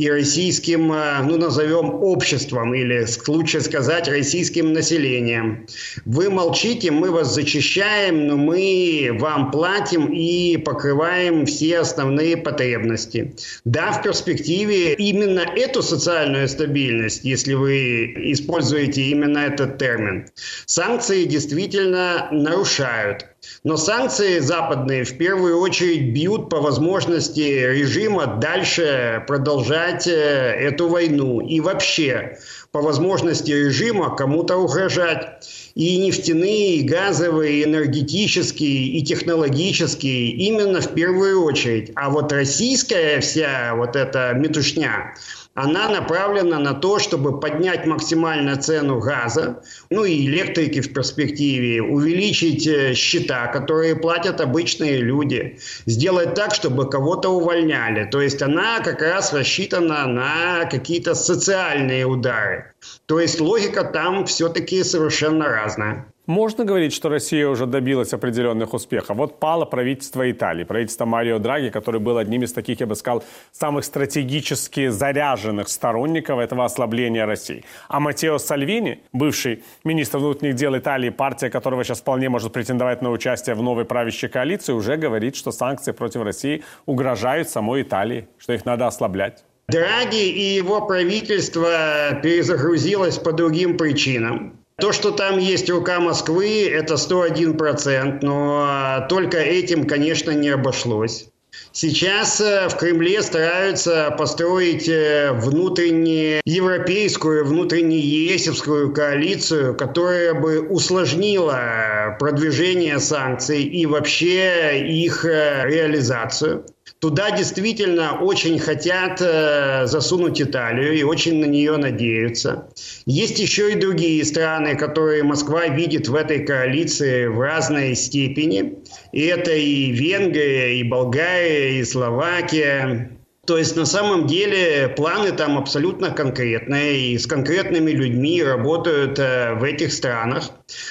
и 0.00 0.10
российским, 0.10 0.90
э, 0.94 1.22
ну, 1.24 1.36
назовем, 1.36 2.02
обществом, 2.02 2.74
или 2.74 3.06
лучше 3.28 3.60
сказать, 3.60 4.08
российским 4.08 4.72
населением. 4.72 5.66
Вы 6.06 6.30
молчите, 6.30 6.90
мы 6.90 7.10
вас 7.10 7.34
зачищаем, 7.34 8.26
но 8.26 8.38
мы 8.38 9.10
вам 9.20 9.50
платим 9.50 10.06
и 10.06 10.56
покрываем 10.56 11.44
все 11.44 11.80
основные 11.80 12.38
потребности. 12.38 13.34
Да, 13.66 13.92
в 13.92 14.02
перспективе 14.02 14.94
именно 14.94 15.40
эту 15.40 15.82
социальную 15.82 16.48
стабильность, 16.48 17.22
если 17.22 17.52
вы 17.52 18.32
используете 18.32 19.02
именно 19.02 19.38
этот 19.40 19.76
термин, 19.76 20.28
санкции 20.64 21.24
действительно 21.24 22.28
нарушают. 22.32 23.26
Но 23.64 23.76
санкции 23.76 24.38
западные 24.38 25.04
в 25.04 25.16
первую 25.16 25.60
очередь 25.60 26.12
бьют 26.12 26.50
по 26.50 26.60
возможности 26.60 27.40
режима 27.40 28.26
дальше 28.26 29.24
продолжать 29.26 30.06
э, 30.06 30.10
эту 30.12 30.88
войну 30.88 31.40
и 31.40 31.60
вообще 31.60 32.38
по 32.72 32.80
возможности 32.80 33.50
режима 33.50 34.14
кому-то 34.14 34.56
угрожать. 34.56 35.46
И 35.74 35.98
нефтяные, 35.98 36.76
и 36.76 36.82
газовые, 36.82 37.60
и 37.60 37.64
энергетические, 37.64 38.88
и 38.88 39.02
технологические 39.02 40.30
именно 40.30 40.80
в 40.80 40.94
первую 40.94 41.42
очередь. 41.42 41.92
А 41.94 42.10
вот 42.10 42.32
российская 42.32 43.20
вся 43.20 43.74
вот 43.76 43.96
эта 43.96 44.32
метушня, 44.34 45.14
она 45.62 45.88
направлена 45.88 46.58
на 46.58 46.74
то, 46.74 46.98
чтобы 46.98 47.38
поднять 47.40 47.86
максимально 47.86 48.56
цену 48.56 49.00
газа, 49.00 49.62
ну 49.90 50.04
и 50.04 50.26
электрики 50.26 50.80
в 50.80 50.92
перспективе, 50.92 51.82
увеличить 51.82 52.66
э, 52.66 52.94
счета, 52.94 53.46
которые 53.48 53.96
платят 53.96 54.40
обычные 54.40 54.98
люди, 54.98 55.58
сделать 55.86 56.34
так, 56.34 56.54
чтобы 56.54 56.88
кого-то 56.88 57.30
увольняли. 57.30 58.08
То 58.10 58.20
есть 58.20 58.42
она 58.42 58.80
как 58.80 59.02
раз 59.02 59.32
рассчитана 59.32 60.06
на 60.06 60.64
какие-то 60.64 61.14
социальные 61.14 62.06
удары. 62.06 62.72
То 63.06 63.20
есть 63.20 63.40
логика 63.40 63.84
там 63.84 64.26
все-таки 64.26 64.82
совершенно 64.84 65.48
разная. 65.48 66.06
Можно 66.30 66.64
говорить, 66.64 66.92
что 66.92 67.08
Россия 67.08 67.48
уже 67.48 67.66
добилась 67.66 68.12
определенных 68.12 68.72
успехов. 68.72 69.16
Вот 69.16 69.40
пало 69.40 69.64
правительство 69.64 70.30
Италии, 70.30 70.62
правительство 70.62 71.04
Марио 71.04 71.40
Драги, 71.40 71.70
который 71.70 71.98
был 71.98 72.18
одним 72.18 72.44
из 72.44 72.52
таких, 72.52 72.78
я 72.78 72.86
бы 72.86 72.94
сказал, 72.94 73.24
самых 73.50 73.84
стратегически 73.84 74.90
заряженных 74.90 75.68
сторонников 75.68 76.38
этого 76.38 76.64
ослабления 76.64 77.26
России. 77.26 77.64
А 77.88 77.98
Матео 77.98 78.38
Сальвини, 78.38 79.00
бывший 79.12 79.64
министр 79.82 80.18
внутренних 80.18 80.54
дел 80.54 80.78
Италии, 80.78 81.10
партия 81.10 81.50
которого 81.50 81.82
сейчас 81.82 82.00
вполне 82.00 82.28
может 82.28 82.52
претендовать 82.52 83.02
на 83.02 83.10
участие 83.10 83.56
в 83.56 83.62
новой 83.62 83.84
правящей 83.84 84.28
коалиции, 84.28 84.72
уже 84.72 84.96
говорит, 84.96 85.34
что 85.34 85.50
санкции 85.50 85.90
против 85.90 86.22
России 86.22 86.62
угрожают 86.86 87.48
самой 87.48 87.82
Италии, 87.82 88.28
что 88.38 88.52
их 88.52 88.64
надо 88.64 88.86
ослаблять. 88.86 89.42
Драги 89.66 90.28
и 90.28 90.54
его 90.54 90.86
правительство 90.86 92.20
перезагрузилось 92.22 93.18
по 93.18 93.32
другим 93.32 93.76
причинам. 93.76 94.59
То, 94.80 94.92
что 94.92 95.10
там 95.10 95.38
есть 95.38 95.68
рука 95.68 96.00
Москвы, 96.00 96.66
это 96.66 96.94
101%, 96.94 98.18
но 98.22 99.06
только 99.08 99.38
этим, 99.38 99.86
конечно, 99.86 100.30
не 100.30 100.48
обошлось. 100.48 101.28
Сейчас 101.72 102.40
э, 102.40 102.68
в 102.68 102.76
Кремле 102.76 103.22
стараются 103.22 104.14
построить 104.18 104.88
э, 104.88 105.32
внутренне 105.32 106.40
европейскую, 106.44 107.44
внутренне 107.44 107.98
ЕСевскую 107.98 108.92
коалицию, 108.92 109.76
которая 109.76 110.34
бы 110.34 110.60
усложнила 110.60 112.16
продвижение 112.18 112.98
санкций 112.98 113.62
и 113.62 113.86
вообще 113.86 114.84
их 114.84 115.24
э, 115.24 115.64
реализацию. 115.66 116.64
Туда 116.98 117.30
действительно 117.30 118.18
очень 118.20 118.58
хотят 118.58 119.20
э, 119.20 119.86
засунуть 119.86 120.40
Италию 120.42 120.92
и 120.94 121.02
очень 121.02 121.40
на 121.40 121.46
нее 121.46 121.76
надеются. 121.76 122.68
Есть 123.06 123.38
еще 123.38 123.72
и 123.72 123.76
другие 123.76 124.24
страны, 124.24 124.76
которые 124.76 125.22
Москва 125.22 125.68
видит 125.68 126.08
в 126.08 126.14
этой 126.14 126.44
коалиции 126.44 127.26
в 127.26 127.40
разной 127.40 127.94
степени. 127.94 128.78
И 129.12 129.24
это 129.24 129.52
и 129.52 129.90
Венгрия, 129.92 130.78
и 130.78 130.82
Болгария, 130.82 131.78
и 131.80 131.84
Словакия. 131.84 133.16
То 133.46 133.58
есть 133.58 133.74
на 133.74 133.86
самом 133.86 134.26
деле 134.26 134.92
планы 134.96 135.32
там 135.32 135.58
абсолютно 135.58 136.10
конкретные 136.10 137.12
и 137.12 137.18
с 137.18 137.26
конкретными 137.26 137.90
людьми 137.90 138.42
работают 138.42 139.18
э, 139.18 139.54
в 139.54 139.64
этих 139.64 139.92
странах. 139.92 140.50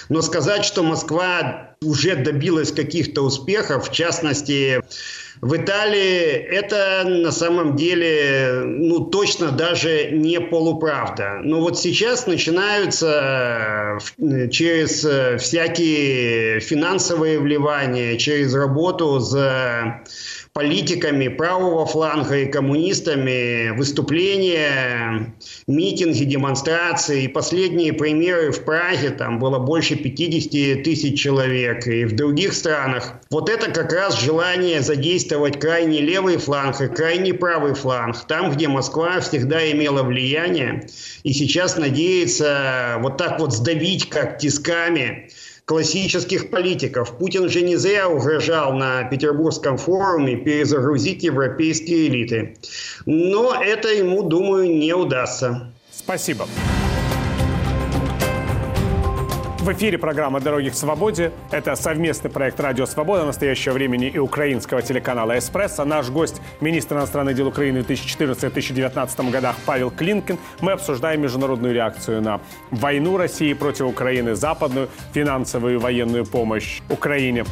Но 0.09 0.21
сказать, 0.21 0.65
что 0.65 0.83
Москва 0.83 1.75
уже 1.81 2.15
добилась 2.15 2.71
каких-то 2.73 3.21
успехов, 3.21 3.89
в 3.89 3.93
частности, 3.93 4.81
В 5.41 5.55
Италии 5.55 6.31
это 6.31 7.03
на 7.05 7.31
самом 7.31 7.77
деле, 7.77 8.61
ну, 8.65 9.05
точно 9.05 9.51
даже 9.51 10.11
не 10.11 10.41
полуправда. 10.41 11.39
Но 11.43 11.61
вот 11.61 11.79
сейчас 11.79 12.27
начинаются 12.27 13.99
э, 14.17 14.49
через 14.49 15.05
э, 15.05 15.37
всякие 15.37 16.59
финансовые 16.59 17.39
вливания, 17.39 18.17
через 18.17 18.53
работу 18.53 19.19
за 19.19 20.03
политиками 20.59 21.29
правого 21.29 21.85
фланга 21.85 22.39
и 22.39 22.45
коммунистами 22.45 23.69
выступления, 23.77 25.33
митинги, 25.67 26.25
демонстрации. 26.25 27.23
И 27.23 27.27
последние 27.29 27.93
примеры 27.93 28.51
в 28.51 28.65
Праге, 28.65 29.11
там 29.11 29.39
было 29.39 29.57
больше 29.57 29.95
50 29.95 30.83
тысяч 30.83 31.17
человек. 31.17 31.87
И 31.87 32.03
в 32.03 32.13
других 32.13 32.53
странах. 32.53 33.13
Вот 33.29 33.47
это 33.49 33.71
как 33.71 33.93
раз 33.93 34.21
желание 34.21 34.81
задействовать 34.81 35.57
крайне 35.57 36.01
левый 36.01 36.35
фланг 36.35 36.81
и 36.81 36.89
крайне 36.89 37.33
правый 37.33 37.73
фланг. 37.73 38.17
Там, 38.27 38.51
где 38.51 38.67
Москва 38.67 39.21
всегда 39.21 39.71
имела 39.71 40.03
влияние. 40.03 40.89
И 41.23 41.31
сейчас 41.31 41.77
надеется 41.77 42.97
вот 42.99 43.15
так 43.15 43.39
вот 43.39 43.53
сдавить 43.53 44.09
как 44.09 44.39
тисками 44.39 45.29
классических 45.69 46.49
политиков. 46.49 47.15
Путин 47.19 47.47
же 47.47 47.61
не 47.61 47.75
зря 47.75 48.09
угрожал 48.09 48.73
на 48.73 49.03
Петербургском 49.03 49.77
форуме 49.77 50.35
перезагрузить 50.35 51.21
европейские 51.21 52.07
элиты. 52.07 52.57
Но 53.05 53.53
это 53.53 53.89
ему, 53.89 54.23
думаю, 54.23 54.75
не 54.75 54.93
удастся. 54.93 55.71
Спасибо. 55.91 56.47
В 59.69 59.73
эфире 59.73 59.99
программа 59.99 60.39
«Дороги 60.39 60.69
к 60.69 60.73
свободе». 60.73 61.31
Это 61.51 61.75
совместный 61.75 62.31
проект 62.31 62.59
«Радио 62.59 62.87
Свобода» 62.87 63.23
настоящего 63.23 63.73
времени 63.73 64.07
и 64.07 64.17
украинского 64.17 64.81
телеканала 64.81 65.37
«Эспрессо». 65.37 65.85
Наш 65.85 66.09
гость– 66.09 66.41
министр 66.59 66.95
иностранных 66.95 67.35
дел 67.35 67.49
Украины 67.49 67.83
в 67.83 67.87
2014-2019 67.87 69.29
годах 69.29 69.55
Павел 69.67 69.91
Клинкин. 69.91 70.39
Мы 70.61 70.71
обсуждаем 70.71 71.21
международную 71.21 71.71
реакцию 71.75 72.19
на 72.23 72.41
войну 72.71 73.15
России 73.15 73.53
против 73.53 73.85
Украины, 73.85 74.33
западную 74.33 74.89
финансовую 75.13 75.75
и 75.75 75.77
военную 75.77 76.25
помощь 76.25 76.81
Украине. 76.89 77.45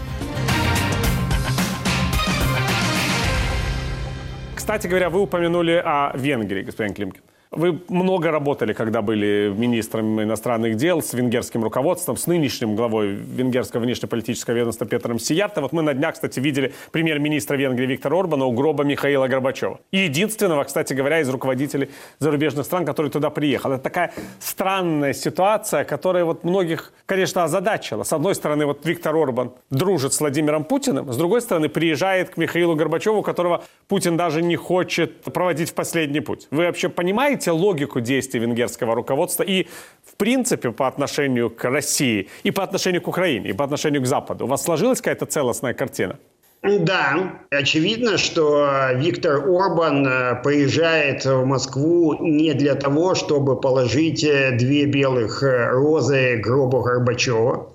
Кстати 4.55 4.87
говоря, 4.87 5.11
вы 5.11 5.19
упомянули 5.21 5.79
о 5.85 6.13
Венгрии, 6.17 6.63
господин 6.63 6.95
Климкин. 6.95 7.26
Вы 7.51 7.79
много 7.87 8.31
работали, 8.31 8.73
когда 8.73 9.01
были 9.01 9.53
министром 9.55 10.21
иностранных 10.21 10.75
дел 10.75 11.01
с 11.01 11.13
венгерским 11.13 11.63
руководством, 11.63 12.17
с 12.17 12.27
нынешним 12.27 12.75
главой 12.75 13.13
венгерского 13.13 13.81
внешнеполитического 13.81 14.53
ведомства 14.53 14.85
Петром 14.85 15.17
Сиярто. 15.17 15.61
Вот 15.61 15.71
мы 15.71 15.81
на 15.81 15.93
днях, 15.93 16.15
кстати, 16.15 16.41
видели 16.41 16.73
премьер-министра 16.91 17.55
Венгрии 17.55 17.85
Виктора 17.85 18.19
Орбана 18.19 18.45
у 18.45 18.51
гроба 18.51 18.83
Михаила 18.83 19.27
Горбачева. 19.27 19.79
И 19.91 19.99
единственного, 19.99 20.65
кстати 20.65 20.93
говоря, 20.93 21.21
из 21.21 21.29
руководителей 21.29 21.89
зарубежных 22.19 22.65
стран, 22.65 22.85
который 22.85 23.09
туда 23.09 23.29
приехал. 23.29 23.71
Это 23.71 23.83
такая 23.83 24.11
странная 24.39 25.13
ситуация, 25.13 25.85
которая 25.85 26.25
вот 26.25 26.43
многих, 26.43 26.91
конечно, 27.05 27.45
озадачила. 27.45 28.03
С 28.03 28.11
одной 28.11 28.35
стороны, 28.35 28.65
вот 28.65 28.85
Виктор 28.85 29.15
Орбан 29.15 29.53
дружит 29.69 30.13
с 30.13 30.19
Владимиром 30.19 30.65
Путиным, 30.65 31.13
с 31.13 31.15
другой 31.17 31.41
стороны, 31.41 31.69
приезжает 31.69 32.31
к 32.31 32.37
Михаилу 32.37 32.75
Горбачеву, 32.75 33.21
которого 33.21 33.63
Путин 33.87 34.17
даже 34.17 34.41
не 34.41 34.57
хочет 34.57 35.21
проводить 35.21 35.69
в 35.69 35.73
последний 35.73 36.19
путь. 36.19 36.47
Вы 36.51 36.65
вообще 36.65 36.89
понимаете, 36.89 37.36
понимаете 37.37 37.51
логику 37.51 37.99
действий 38.01 38.39
венгерского 38.39 38.95
руководства 38.95 39.43
и, 39.43 39.67
в 40.05 40.15
принципе, 40.17 40.71
по 40.71 40.87
отношению 40.87 41.49
к 41.49 41.63
России, 41.69 42.27
и 42.43 42.51
по 42.51 42.63
отношению 42.63 43.01
к 43.01 43.07
Украине, 43.07 43.49
и 43.49 43.53
по 43.53 43.63
отношению 43.63 44.01
к 44.01 44.05
Западу? 44.05 44.45
У 44.45 44.47
вас 44.47 44.63
сложилась 44.63 44.99
какая-то 44.99 45.25
целостная 45.25 45.73
картина? 45.73 46.17
Да, 46.63 47.39
очевидно, 47.51 48.17
что 48.17 48.67
Виктор 48.95 49.35
Орбан 49.47 50.07
э, 50.07 50.41
приезжает 50.43 51.23
в 51.23 51.45
Москву 51.45 52.15
не 52.19 52.53
для 52.53 52.73
того, 52.73 53.13
чтобы 53.13 53.59
положить 53.59 54.23
э, 54.23 54.57
две 54.57 54.85
белых 54.85 55.43
э, 55.43 55.69
розы 55.69 56.37
гробу 56.37 56.81
Горбачева. 56.81 57.71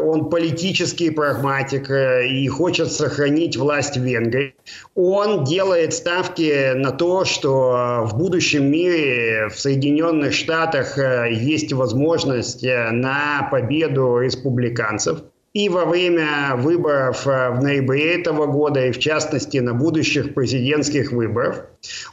Он 0.00 0.28
политический 0.28 1.10
прагматик 1.10 1.88
и 1.88 2.46
хочет 2.48 2.92
сохранить 2.92 3.56
власть 3.56 3.96
в 3.96 4.02
Венгрии. 4.02 4.56
Он 4.96 5.44
делает 5.44 5.94
ставки 5.94 6.74
на 6.74 6.90
то, 6.90 7.24
что 7.24 8.04
в 8.04 8.18
будущем 8.18 8.68
мире 8.68 9.48
в 9.48 9.58
Соединенных 9.58 10.34
Штатах 10.34 10.98
есть 11.30 11.72
возможность 11.72 12.64
на 12.64 13.48
победу 13.50 14.18
республиканцев 14.18 15.20
и 15.54 15.68
во 15.68 15.84
время 15.84 16.56
выборов 16.56 17.26
э, 17.28 17.50
в 17.50 17.62
ноябре 17.62 18.16
этого 18.16 18.46
года, 18.46 18.86
и 18.86 18.90
в 18.90 18.98
частности 18.98 19.58
на 19.58 19.72
будущих 19.72 20.34
президентских 20.34 21.12
выборах. 21.12 21.66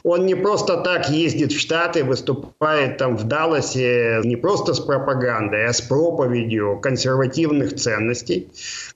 Он 0.04 0.26
не 0.26 0.36
просто 0.36 0.76
так 0.76 1.10
ездит 1.10 1.50
в 1.50 1.58
Штаты, 1.58 2.04
выступает 2.04 2.98
там 2.98 3.16
в 3.16 3.24
Далласе 3.24 4.20
не 4.22 4.36
просто 4.36 4.74
с 4.74 4.80
пропагандой, 4.80 5.66
а 5.66 5.72
с 5.72 5.80
проповедью 5.80 6.78
консервативных 6.80 7.74
ценностей, 7.74 8.48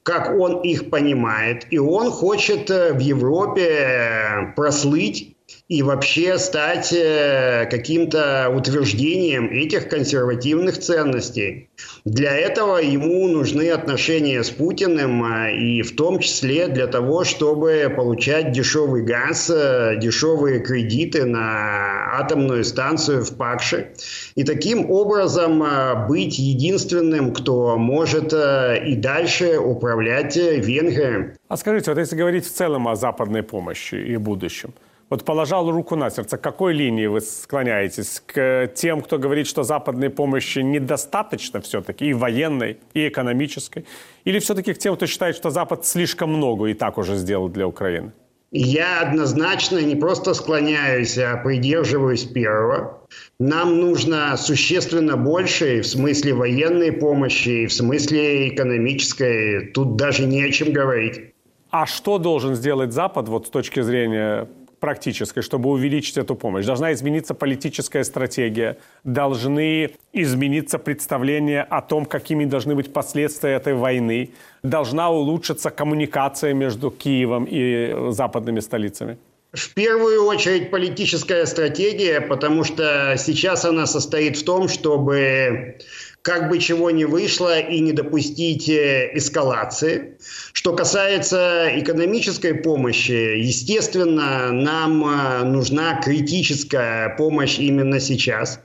как 0.04 0.32
он 0.38 0.60
их 0.62 0.90
понимает. 0.90 1.66
И 1.70 1.78
он 1.78 2.12
хочет 2.12 2.70
э, 2.70 2.92
в 2.92 3.00
Европе 3.00 4.52
прослыть 4.54 5.35
и 5.68 5.82
вообще 5.82 6.38
стать 6.38 6.92
э, 6.92 7.66
каким-то 7.70 8.52
утверждением 8.54 9.50
этих 9.50 9.88
консервативных 9.88 10.78
ценностей. 10.78 11.70
Для 12.04 12.36
этого 12.36 12.78
ему 12.78 13.26
нужны 13.28 13.70
отношения 13.70 14.42
с 14.42 14.50
Путиным, 14.50 15.24
а, 15.24 15.50
и 15.50 15.82
в 15.82 15.96
том 15.96 16.20
числе 16.20 16.68
для 16.68 16.86
того, 16.86 17.24
чтобы 17.24 17.92
получать 17.94 18.52
дешевый 18.52 19.02
газ, 19.02 19.50
э, 19.50 19.96
дешевые 19.98 20.60
кредиты 20.60 21.24
на 21.24 22.16
атомную 22.18 22.64
станцию 22.64 23.24
в 23.24 23.36
Пакше. 23.36 23.92
И 24.36 24.44
таким 24.44 24.90
образом 24.90 25.62
э, 25.62 26.06
быть 26.08 26.38
единственным, 26.38 27.32
кто 27.32 27.76
может 27.76 28.32
и 28.32 28.94
дальше 28.94 29.58
управлять 29.58 30.36
Венгрией. 30.36 31.34
А 31.48 31.56
скажите, 31.56 31.90
вот 31.90 31.98
если 31.98 32.16
говорить 32.16 32.46
в 32.46 32.52
целом 32.52 32.88
о 32.88 32.96
западной 32.96 33.42
помощи 33.42 33.94
и 33.96 34.16
будущем– 34.16 34.72
вот 35.08 35.24
положал 35.24 35.70
руку 35.70 35.96
на 35.96 36.10
сердце, 36.10 36.36
к 36.36 36.40
какой 36.40 36.72
линии 36.74 37.06
вы 37.06 37.20
склоняетесь? 37.20 38.22
К 38.26 38.70
тем, 38.74 39.02
кто 39.02 39.18
говорит, 39.18 39.46
что 39.46 39.62
западной 39.62 40.10
помощи 40.10 40.58
недостаточно 40.58 41.60
все-таки, 41.60 42.06
и 42.06 42.12
военной, 42.12 42.78
и 42.94 43.08
экономической? 43.08 43.86
Или 44.24 44.38
все-таки 44.38 44.72
к 44.72 44.78
тем, 44.78 44.96
кто 44.96 45.06
считает, 45.06 45.36
что 45.36 45.50
Запад 45.50 45.86
слишком 45.86 46.30
много 46.30 46.66
и 46.66 46.74
так 46.74 46.98
уже 46.98 47.16
сделал 47.16 47.48
для 47.48 47.66
Украины? 47.66 48.12
Я 48.52 49.00
однозначно 49.00 49.78
не 49.78 49.96
просто 49.96 50.32
склоняюсь, 50.32 51.18
а 51.18 51.36
придерживаюсь 51.36 52.24
первого. 52.24 53.02
Нам 53.38 53.80
нужно 53.80 54.36
существенно 54.36 55.16
больше 55.16 55.82
в 55.82 55.86
смысле 55.86 56.32
военной 56.32 56.92
помощи, 56.92 57.64
и 57.64 57.66
в 57.66 57.72
смысле 57.72 58.48
экономической. 58.48 59.66
Тут 59.72 59.96
даже 59.96 60.26
не 60.26 60.42
о 60.42 60.50
чем 60.50 60.72
говорить. 60.72 61.32
А 61.70 61.86
что 61.86 62.18
должен 62.18 62.54
сделать 62.54 62.92
Запад 62.92 63.28
вот 63.28 63.48
с 63.48 63.50
точки 63.50 63.82
зрения 63.82 64.48
практической, 64.80 65.42
чтобы 65.42 65.70
увеличить 65.70 66.16
эту 66.16 66.34
помощь. 66.34 66.66
Должна 66.66 66.92
измениться 66.92 67.34
политическая 67.34 68.04
стратегия, 68.04 68.76
должны 69.04 69.90
измениться 70.12 70.78
представления 70.78 71.62
о 71.62 71.80
том, 71.82 72.04
какими 72.04 72.44
должны 72.44 72.74
быть 72.74 72.92
последствия 72.92 73.50
этой 73.50 73.74
войны, 73.74 74.30
должна 74.62 75.10
улучшиться 75.10 75.70
коммуникация 75.70 76.54
между 76.54 76.90
Киевом 76.90 77.46
и 77.50 78.10
западными 78.10 78.60
столицами. 78.60 79.18
В 79.52 79.72
первую 79.74 80.24
очередь 80.24 80.70
политическая 80.70 81.46
стратегия, 81.46 82.20
потому 82.20 82.64
что 82.64 83.14
сейчас 83.16 83.64
она 83.64 83.86
состоит 83.86 84.36
в 84.36 84.44
том, 84.44 84.68
чтобы 84.68 85.78
как 86.26 86.48
бы 86.48 86.58
чего 86.58 86.90
ни 86.90 87.04
вышло 87.04 87.60
и 87.60 87.78
не 87.78 87.92
допустить 87.92 88.68
э, 88.68 89.12
эскалации. 89.14 90.18
Что 90.52 90.74
касается 90.74 91.68
экономической 91.72 92.52
помощи, 92.52 93.38
естественно, 93.38 94.50
нам 94.50 95.04
э, 95.04 95.44
нужна 95.44 96.00
критическая 96.02 97.14
помощь 97.16 97.60
именно 97.60 98.00
сейчас. 98.00 98.58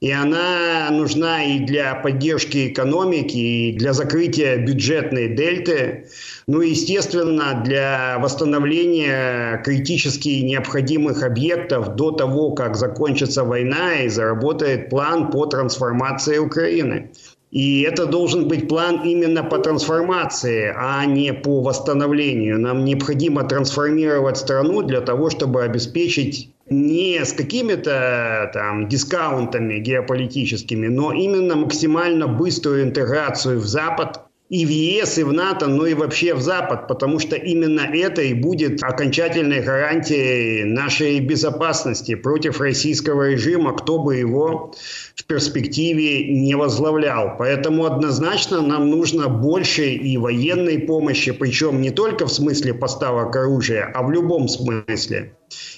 И 0.00 0.10
она 0.10 0.90
нужна 0.90 1.44
и 1.44 1.60
для 1.60 1.94
поддержки 1.94 2.68
экономики, 2.68 3.36
и 3.36 3.72
для 3.72 3.92
закрытия 3.92 4.56
бюджетной 4.56 5.28
дельты, 5.28 6.06
ну 6.46 6.60
и, 6.60 6.70
естественно, 6.70 7.62
для 7.64 8.18
восстановления 8.18 9.62
критически 9.64 10.40
необходимых 10.40 11.22
объектов 11.22 11.94
до 11.94 12.10
того, 12.10 12.52
как 12.52 12.76
закончится 12.76 13.44
война 13.44 14.00
и 14.02 14.08
заработает 14.08 14.90
план 14.90 15.30
по 15.30 15.46
трансформации 15.46 16.38
Украины. 16.38 17.10
И 17.52 17.82
это 17.82 18.06
должен 18.06 18.48
быть 18.48 18.66
план 18.66 19.02
именно 19.04 19.44
по 19.44 19.58
трансформации, 19.58 20.72
а 20.74 21.04
не 21.04 21.34
по 21.34 21.60
восстановлению. 21.60 22.58
Нам 22.58 22.84
необходимо 22.84 23.44
трансформировать 23.44 24.38
страну 24.38 24.82
для 24.82 25.02
того, 25.02 25.28
чтобы 25.28 25.62
обеспечить 25.62 26.51
не 26.72 27.24
с 27.24 27.32
какими-то 27.32 28.50
там 28.52 28.88
дискаунтами 28.88 29.78
геополитическими, 29.78 30.88
но 30.88 31.12
именно 31.12 31.56
максимально 31.56 32.26
быструю 32.26 32.82
интеграцию 32.82 33.60
в 33.60 33.66
Запад 33.66 34.22
и 34.52 34.66
в 34.66 34.68
ЕС, 34.68 35.16
и 35.16 35.22
в 35.22 35.32
НАТО, 35.32 35.66
но 35.66 35.86
и 35.86 35.94
вообще 35.94 36.34
в 36.34 36.42
Запад, 36.42 36.86
потому 36.86 37.18
что 37.18 37.36
именно 37.36 37.80
это 37.80 38.20
и 38.20 38.34
будет 38.34 38.82
окончательной 38.82 39.62
гарантией 39.62 40.64
нашей 40.64 41.20
безопасности 41.20 42.14
против 42.14 42.60
российского 42.60 43.30
режима, 43.30 43.74
кто 43.74 43.98
бы 43.98 44.16
его 44.16 44.74
в 45.14 45.24
перспективе 45.24 46.28
не 46.34 46.54
возглавлял. 46.54 47.36
Поэтому 47.38 47.86
однозначно 47.86 48.60
нам 48.60 48.90
нужно 48.90 49.30
больше 49.30 49.86
и 49.86 50.18
военной 50.18 50.80
помощи, 50.80 51.32
причем 51.32 51.80
не 51.80 51.90
только 51.90 52.26
в 52.26 52.32
смысле 52.32 52.74
поставок 52.74 53.34
оружия, 53.34 53.90
а 53.94 54.02
в 54.02 54.10
любом 54.10 54.48
смысле. 54.48 55.32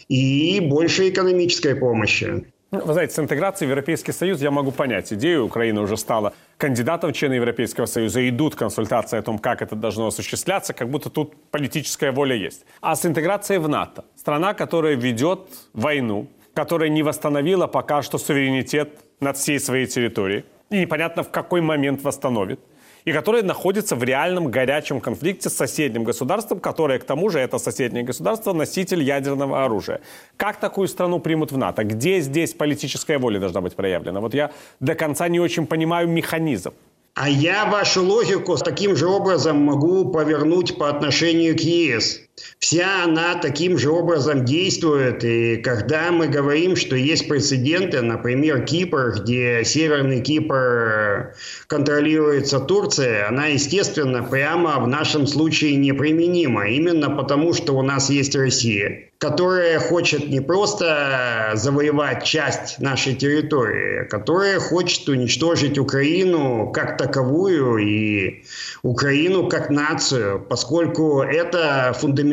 И 0.08 0.60
больше 0.60 1.08
экономической 1.08 1.74
помощи. 1.74 2.44
Ну, 2.74 2.80
вы 2.84 2.92
знаете, 2.92 3.14
с 3.14 3.18
интеграцией 3.20 3.68
в 3.68 3.70
Европейский 3.70 4.10
Союз 4.10 4.40
я 4.40 4.50
могу 4.50 4.72
понять. 4.72 5.12
Идею 5.12 5.46
Украины 5.46 5.80
уже 5.80 5.96
стала 5.96 6.34
кандидатом 6.58 7.12
в 7.12 7.16
члены 7.16 7.34
Европейского 7.34 7.86
Союза. 7.86 8.28
Идут 8.28 8.56
консультации 8.56 9.16
о 9.16 9.22
том, 9.22 9.38
как 9.38 9.62
это 9.62 9.76
должно 9.76 10.08
осуществляться, 10.08 10.72
как 10.72 10.90
будто 10.90 11.08
тут 11.08 11.36
политическая 11.52 12.10
воля 12.10 12.34
есть. 12.34 12.66
А 12.80 12.96
с 12.96 13.06
интеграцией 13.06 13.60
в 13.60 13.68
НАТО. 13.68 14.04
Страна, 14.16 14.54
которая 14.54 14.96
ведет 14.96 15.48
войну, 15.72 16.26
которая 16.52 16.88
не 16.88 17.04
восстановила 17.04 17.68
пока 17.68 18.02
что 18.02 18.18
суверенитет 18.18 18.98
над 19.20 19.36
всей 19.36 19.60
своей 19.60 19.86
территорией. 19.86 20.44
И 20.70 20.80
непонятно, 20.80 21.22
в 21.22 21.30
какой 21.30 21.60
момент 21.60 22.02
восстановит 22.02 22.58
и 23.04 23.12
которая 23.12 23.42
находится 23.42 23.96
в 23.96 24.02
реальном 24.02 24.50
горячем 24.50 25.00
конфликте 25.00 25.50
с 25.50 25.54
соседним 25.54 26.04
государством, 26.04 26.60
которое, 26.60 26.98
к 26.98 27.04
тому 27.04 27.30
же, 27.30 27.38
это 27.38 27.58
соседнее 27.58 28.02
государство, 28.02 28.52
носитель 28.52 29.02
ядерного 29.02 29.64
оружия. 29.64 30.00
Как 30.36 30.58
такую 30.58 30.88
страну 30.88 31.20
примут 31.20 31.52
в 31.52 31.58
НАТО? 31.58 31.84
Где 31.84 32.20
здесь 32.20 32.54
политическая 32.54 33.18
воля 33.18 33.38
должна 33.38 33.60
быть 33.60 33.74
проявлена? 33.74 34.20
Вот 34.20 34.34
я 34.34 34.50
до 34.80 34.94
конца 34.94 35.28
не 35.28 35.40
очень 35.40 35.66
понимаю 35.66 36.08
механизм. 36.08 36.72
А 37.14 37.28
я 37.28 37.64
вашу 37.66 38.02
логику 38.04 38.56
таким 38.56 38.96
же 38.96 39.06
образом 39.06 39.58
могу 39.58 40.10
повернуть 40.10 40.76
по 40.76 40.88
отношению 40.88 41.56
к 41.56 41.60
ЕС. 41.60 42.23
Вся 42.58 43.04
она 43.04 43.36
таким 43.36 43.78
же 43.78 43.90
образом 43.90 44.44
действует. 44.44 45.22
И 45.22 45.56
когда 45.58 46.10
мы 46.10 46.26
говорим, 46.26 46.74
что 46.76 46.96
есть 46.96 47.28
прецеденты, 47.28 48.00
например, 48.00 48.64
Кипр, 48.64 49.14
где 49.20 49.62
Северный 49.64 50.20
Кипр 50.20 51.34
контролируется 51.68 52.58
Турцией, 52.58 53.28
она, 53.28 53.46
естественно, 53.46 54.22
прямо 54.22 54.80
в 54.80 54.88
нашем 54.88 55.26
случае 55.26 55.76
неприменима. 55.76 56.68
Именно 56.68 57.10
потому, 57.10 57.54
что 57.54 57.76
у 57.76 57.82
нас 57.82 58.10
есть 58.10 58.34
Россия 58.34 59.10
которая 59.24 59.78
хочет 59.78 60.28
не 60.28 60.40
просто 60.40 61.52
завоевать 61.54 62.24
часть 62.24 62.78
нашей 62.78 63.14
территории, 63.14 64.06
которая 64.08 64.58
хочет 64.58 65.08
уничтожить 65.08 65.78
Украину 65.78 66.70
как 66.74 66.98
таковую 66.98 67.78
и 67.78 68.44
Украину 68.82 69.48
как 69.48 69.70
нацию, 69.70 70.40
поскольку 70.40 71.22
это 71.22 71.96
фундаментально 71.98 72.23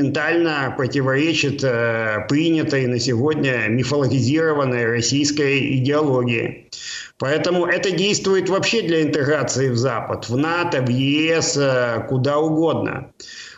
противоречит 0.78 1.64
э, 1.64 2.26
принятой 2.30 2.88
на 2.88 3.00
сегодня 3.00 3.68
мифологизированной 3.70 4.86
российской 4.86 5.78
идеологии. 5.78 6.70
Поэтому 7.18 7.66
это 7.66 7.92
действует 7.92 8.50
вообще 8.50 8.82
для 8.82 9.04
интеграции 9.04 9.70
в 9.70 9.78
Запад, 9.78 10.28
в 10.28 10.36
НАТО, 10.38 10.82
в 10.82 10.90
ЕС, 10.90 11.56
э, 11.58 12.06
куда 12.10 12.40
угодно. 12.40 13.12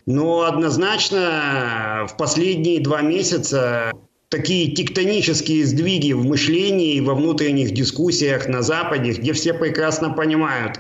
Но 0.06 0.42
однозначно 0.42 2.06
в 2.10 2.18
последние 2.18 2.82
два 2.82 3.02
месяца 3.02 3.92
такие 4.34 4.74
тектонические 4.74 5.66
сдвиги 5.66 6.12
в 6.12 6.26
мышлении 6.26 6.96
и 6.96 7.02
во 7.02 7.14
внутренних 7.14 7.72
дискуссиях 7.72 8.48
на 8.48 8.64
Западе, 8.64 9.12
где 9.12 9.32
все 9.32 9.54
прекрасно 9.54 10.10
понимают, 10.10 10.80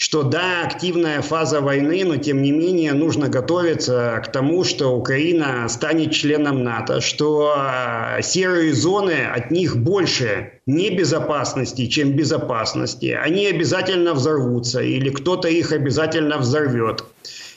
что 0.00 0.22
да, 0.22 0.62
активная 0.64 1.20
фаза 1.20 1.60
войны, 1.60 2.04
но 2.06 2.16
тем 2.16 2.40
не 2.40 2.52
менее 2.52 2.94
нужно 2.94 3.28
готовиться 3.28 4.22
к 4.24 4.32
тому, 4.32 4.64
что 4.64 4.96
Украина 4.96 5.68
станет 5.68 6.12
членом 6.12 6.64
НАТО, 6.64 7.02
что 7.02 7.52
а, 7.54 8.22
серые 8.22 8.72
зоны 8.72 9.26
от 9.30 9.50
них 9.50 9.76
больше 9.76 10.52
небезопасности, 10.64 11.86
чем 11.86 12.12
безопасности. 12.12 13.08
Они 13.22 13.44
обязательно 13.44 14.14
взорвутся 14.14 14.80
или 14.80 15.10
кто-то 15.10 15.48
их 15.48 15.70
обязательно 15.70 16.38
взорвет. 16.38 17.04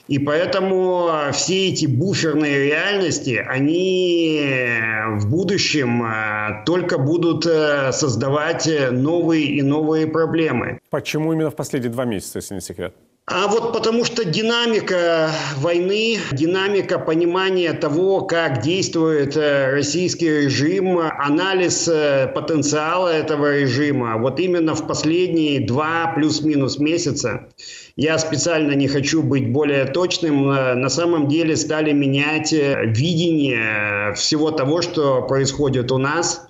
И 0.06 0.18
поэтому 0.18 1.08
а, 1.08 1.32
все 1.32 1.68
эти 1.68 1.86
буферные 1.86 2.66
реальности, 2.66 3.42
они 3.48 4.38
э, 4.42 5.16
в 5.16 5.30
будущем 5.30 6.02
а, 6.04 6.62
только 6.66 6.98
будут 6.98 7.46
э, 7.46 7.90
создавать 7.92 8.68
новые 8.90 9.46
и 9.46 9.62
новые 9.62 10.06
проблемы. 10.06 10.78
Почему 10.90 11.32
именно 11.32 11.50
в 11.50 11.56
последние 11.56 11.90
два 11.90 12.04
месяца, 12.04 12.38
если 12.38 12.54
не 12.54 12.60
секрет? 12.60 12.94
А 13.26 13.46
вот 13.48 13.72
потому 13.72 14.04
что 14.04 14.26
динамика 14.26 15.30
войны, 15.56 16.18
динамика 16.32 16.98
понимания 16.98 17.72
того, 17.72 18.20
как 18.20 18.60
действует 18.60 19.34
э, 19.38 19.70
российский 19.70 20.28
режим, 20.28 20.98
анализ 20.98 21.88
потенциала 22.34 23.08
этого 23.08 23.56
режима, 23.60 24.18
вот 24.18 24.38
именно 24.38 24.74
в 24.74 24.86
последние 24.86 25.66
два 25.66 26.12
плюс-минус 26.14 26.78
месяца 26.78 27.48
я 27.96 28.18
специально 28.18 28.72
не 28.72 28.88
хочу 28.88 29.22
быть 29.22 29.52
более 29.52 29.84
точным, 29.84 30.50
э, 30.50 30.74
на 30.74 30.88
самом 30.88 31.28
деле 31.28 31.56
стали 31.56 31.92
менять 31.92 32.52
э, 32.52 32.86
видение 32.86 34.12
всего 34.14 34.50
того, 34.50 34.82
что 34.82 35.22
происходит 35.22 35.92
у 35.92 35.98
нас, 35.98 36.48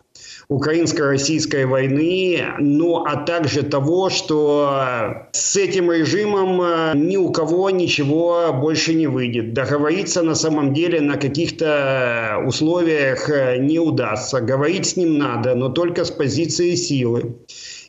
украинско-российской 0.49 1.67
войны, 1.67 2.43
ну 2.61 3.05
а 3.05 3.17
также 3.17 3.63
того, 3.63 4.09
что 4.09 5.29
с 5.33 5.57
этим 5.57 5.93
режимом 5.93 6.63
э, 6.63 6.93
ни 6.95 7.19
у 7.19 7.31
кого 7.31 7.69
ничего 7.69 8.51
больше 8.55 8.95
не 8.95 9.07
выйдет. 9.07 9.53
Договориться 9.53 10.23
на 10.23 10.35
самом 10.35 10.73
деле 10.73 11.03
на 11.03 11.17
каких-то 11.17 12.43
условиях 12.47 13.29
не 13.59 13.79
удастся. 13.79 14.41
Говорить 14.41 14.87
с 14.87 14.97
ним 14.97 15.19
надо, 15.19 15.55
но 15.55 15.69
только 15.69 16.07
с 16.07 16.11
позиции 16.11 16.75
силы. 16.75 17.37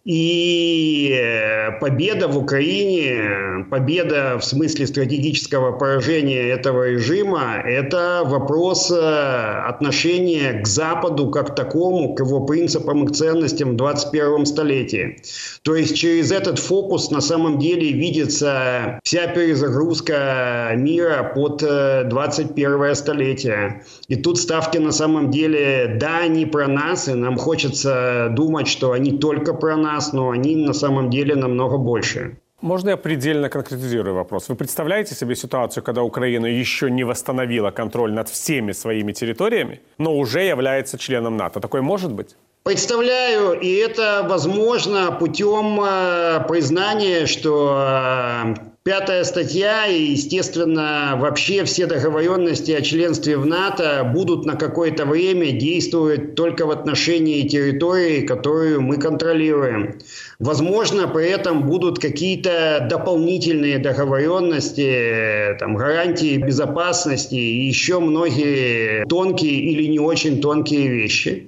И 0.06 1.18
э, 1.20 1.80
победа 1.80 2.28
в 2.28 2.38
Украине, 2.38 3.65
победа 3.72 4.38
в 4.39 4.46
смысле 4.46 4.86
стратегического 4.86 5.72
поражения 5.72 6.48
этого 6.50 6.89
режима, 6.91 7.56
это 7.65 8.22
вопрос 8.24 8.91
э, 8.91 8.96
отношения 8.96 10.62
к 10.62 10.68
Западу 10.68 11.32
как 11.32 11.56
такому, 11.56 12.13
к 12.13 12.20
его 12.20 12.46
принципам 12.46 13.06
и 13.06 13.13
ценностям 13.13 13.72
в 13.72 13.76
21 13.78 14.46
столетии. 14.46 15.18
То 15.63 15.74
есть 15.76 15.98
через 15.98 16.32
этот 16.32 16.60
фокус 16.60 17.10
на 17.10 17.22
самом 17.22 17.58
деле 17.58 17.91
видится 17.91 19.00
вся 19.04 19.26
перезагрузка 19.26 20.74
мира 20.76 21.32
под 21.34 21.62
21 21.62 22.84
э, 22.84 22.94
столетие. 22.94 23.84
И 24.08 24.15
тут 24.15 24.38
ставки 24.38 24.78
на 24.78 24.91
самом 24.91 25.32
деле, 25.32 25.98
да, 26.00 26.20
они 26.20 26.46
про 26.46 26.68
нас, 26.68 27.08
и 27.08 27.13
нам 27.15 27.38
хочется 27.38 28.28
думать, 28.36 28.68
что 28.68 28.91
они 28.91 29.18
только 29.18 29.56
про 29.56 29.76
нас, 29.76 29.94
нас, 29.95 30.13
но 30.13 30.29
они 30.29 30.55
на 30.55 30.73
самом 30.73 31.10
деле 31.10 31.36
намного 31.36 31.77
больше. 31.77 32.38
Можно 32.62 32.91
я 32.91 32.97
предельно 32.97 33.49
конкретизирую 33.49 34.15
вопрос? 34.15 34.49
Вы 34.49 34.55
представляете 34.55 35.15
себе 35.15 35.36
ситуацию, 35.36 35.84
когда 35.84 36.01
Украина 36.01 36.47
еще 36.47 36.89
не 36.89 37.05
восстановила 37.05 37.71
контроль 37.71 38.12
над 38.13 38.29
всеми 38.29 38.73
своими 38.73 39.13
территориями, 39.13 39.79
но 39.97 40.17
уже 40.17 40.39
является 40.41 40.97
членом 40.97 41.38
НАТО? 41.38 41.60
Такое 41.60 41.81
может 41.81 42.12
быть? 42.12 42.36
Представляю, 42.63 43.60
и 43.62 43.67
это 43.67 44.25
возможно 44.29 45.12
путем 45.19 45.79
э, 45.81 46.47
признания, 46.47 47.27
что 47.27 47.77
э, 47.77 48.55
пятая 48.86 49.24
статья 49.24 49.88
и, 49.88 50.12
естественно, 50.12 51.17
вообще 51.17 51.63
все 51.63 51.88
договоренности 51.88 52.71
о 52.71 52.82
членстве 52.82 53.36
в 53.36 53.43
НАТО 53.43 54.08
будут 54.13 54.45
на 54.45 54.56
какое-то 54.56 55.08
время 55.08 55.54
действовать 55.54 56.36
только 56.36 56.67
в 56.67 56.69
отношении 56.69 57.48
территории, 57.48 58.21
которую 58.21 58.84
мы 58.84 58.98
контролируем. 58.98 59.95
Возможно, 60.38 61.08
при 61.08 61.30
этом 61.30 61.63
будут 61.63 61.98
какие-то 61.98 62.86
дополнительные 62.88 63.80
договоренности, 63.80 65.58
там, 65.60 65.74
гарантии 65.74 66.38
безопасности 66.38 67.34
и 67.34 67.65
еще 67.65 68.00
многие 68.00 69.04
тонкие 69.08 69.62
или 69.62 69.88
не 69.88 69.98
очень 69.98 70.41
тонкие 70.41 70.89
вещи. 70.89 71.48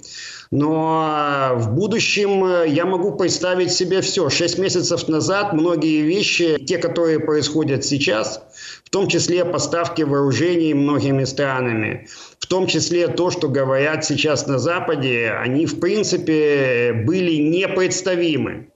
Но 0.52 1.02
а, 1.04 1.56
в 1.56 1.74
будущем 1.74 2.46
э, 2.46 2.70
я 2.70 2.86
могу 2.86 3.16
представить 3.18 3.72
себе 3.72 4.02
все. 4.02 4.30
Шесть 4.30 4.58
месяцев 4.58 5.08
назад 5.08 5.54
многие 5.54 6.02
вещи, 6.02 6.58
те, 6.66 6.78
которые 6.78 7.20
происходят 7.20 7.84
сейчас, 7.84 8.42
в 8.86 8.90
том 8.90 9.08
числе 9.08 9.44
поставки 9.44 10.04
вооружений 10.04 10.74
многими 10.74 11.26
странами, 11.26 12.08
в 12.40 12.48
том 12.48 12.68
числе 12.68 13.10
то, 13.10 13.30
что 13.30 13.50
говорят 13.50 14.06
сейчас 14.06 14.48
на 14.48 14.60
Западе, 14.60 15.32
они 15.38 15.66
в 15.66 15.80
принципе 15.80 16.94
были 17.06 17.36
непредставимы. 17.36 18.70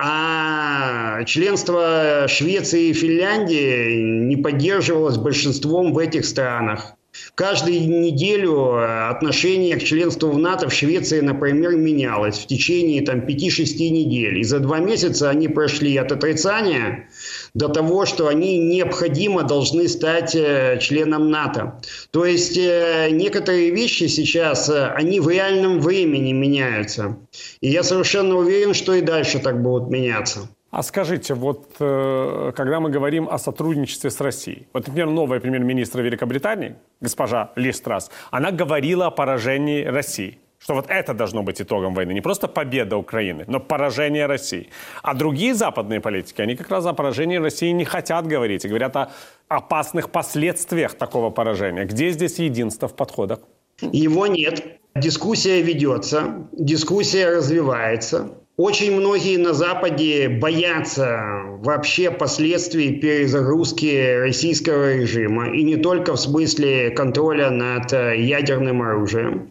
А 0.00 1.24
членство 1.24 2.26
Швеции 2.28 2.90
и 2.90 2.92
Финляндии 2.92 3.96
не 4.00 4.36
поддерживалось 4.36 5.18
большинством 5.18 5.92
в 5.92 5.98
этих 5.98 6.24
странах. 6.24 6.94
Каждую 7.34 7.88
неделю 7.88 8.74
э, 8.74 9.08
отношение 9.10 9.76
к 9.76 9.84
членству 9.84 10.30
в 10.30 10.38
НАТО 10.38 10.68
в 10.68 10.74
Швеции, 10.74 11.20
например, 11.20 11.76
менялось 11.76 12.38
в 12.38 12.46
течение 12.46 13.02
там, 13.02 13.20
5-6 13.20 13.78
недель. 13.90 14.38
И 14.38 14.44
за 14.44 14.58
два 14.58 14.78
месяца 14.78 15.30
они 15.30 15.48
прошли 15.48 15.96
от 15.96 16.10
отрицания 16.10 17.08
до 17.54 17.68
того, 17.68 18.06
что 18.06 18.28
они 18.28 18.58
необходимо 18.58 19.42
должны 19.44 19.88
стать 19.88 20.34
э, 20.34 20.78
членом 20.80 21.30
НАТО. 21.30 21.80
То 22.10 22.24
есть 22.24 22.58
э, 22.58 23.08
некоторые 23.10 23.70
вещи 23.70 24.08
сейчас, 24.08 24.68
они 24.70 25.20
в 25.20 25.28
реальном 25.28 25.80
времени 25.80 26.32
меняются. 26.32 27.18
И 27.60 27.68
я 27.68 27.82
совершенно 27.82 28.36
уверен, 28.36 28.74
что 28.74 28.94
и 28.94 29.00
дальше 29.00 29.38
так 29.38 29.62
будут 29.62 29.90
меняться. 29.90 30.48
А 30.70 30.82
скажите, 30.82 31.34
вот 31.34 31.74
когда 31.78 32.80
мы 32.80 32.90
говорим 32.90 33.28
о 33.28 33.38
сотрудничестве 33.38 34.10
с 34.10 34.20
Россией, 34.20 34.68
вот, 34.72 34.86
например, 34.86 35.08
новая 35.08 35.40
премьер-министр 35.40 36.02
Великобритании, 36.02 36.76
госпожа 37.00 37.52
Ли 37.56 37.72
Страс, 37.72 38.10
она 38.30 38.50
говорила 38.50 39.06
о 39.06 39.10
поражении 39.10 39.84
России 39.84 40.38
что 40.60 40.74
вот 40.74 40.86
это 40.88 41.14
должно 41.14 41.42
быть 41.42 41.60
итогом 41.60 41.94
войны. 41.94 42.12
Не 42.12 42.20
просто 42.20 42.48
победа 42.48 42.96
Украины, 42.96 43.44
но 43.46 43.60
поражение 43.60 44.26
России. 44.26 44.68
А 45.02 45.14
другие 45.14 45.54
западные 45.54 46.00
политики, 46.00 46.42
они 46.42 46.56
как 46.56 46.68
раз 46.68 46.84
о 46.86 46.92
поражении 46.92 47.36
России 47.36 47.70
не 47.70 47.84
хотят 47.84 48.26
говорить. 48.26 48.64
И 48.64 48.68
говорят 48.68 48.96
о 48.96 49.12
опасных 49.48 50.10
последствиях 50.10 50.94
такого 50.94 51.30
поражения. 51.30 51.84
Где 51.84 52.10
здесь 52.10 52.38
единство 52.40 52.88
в 52.88 52.96
подходах? 52.96 53.38
Его 53.80 54.26
нет. 54.26 54.80
Дискуссия 54.96 55.62
ведется, 55.62 56.48
дискуссия 56.52 57.28
развивается. 57.28 58.30
Очень 58.58 58.96
многие 58.96 59.36
на 59.36 59.52
Западе 59.54 60.28
боятся 60.28 61.20
вообще 61.60 62.10
последствий 62.10 62.90
перезагрузки 62.90 64.18
российского 64.18 64.96
режима. 64.96 65.54
И 65.54 65.62
не 65.62 65.76
только 65.76 66.14
в 66.14 66.20
смысле 66.20 66.90
контроля 66.90 67.50
над 67.50 67.92
ядерным 67.92 68.82
оружием. 68.82 69.50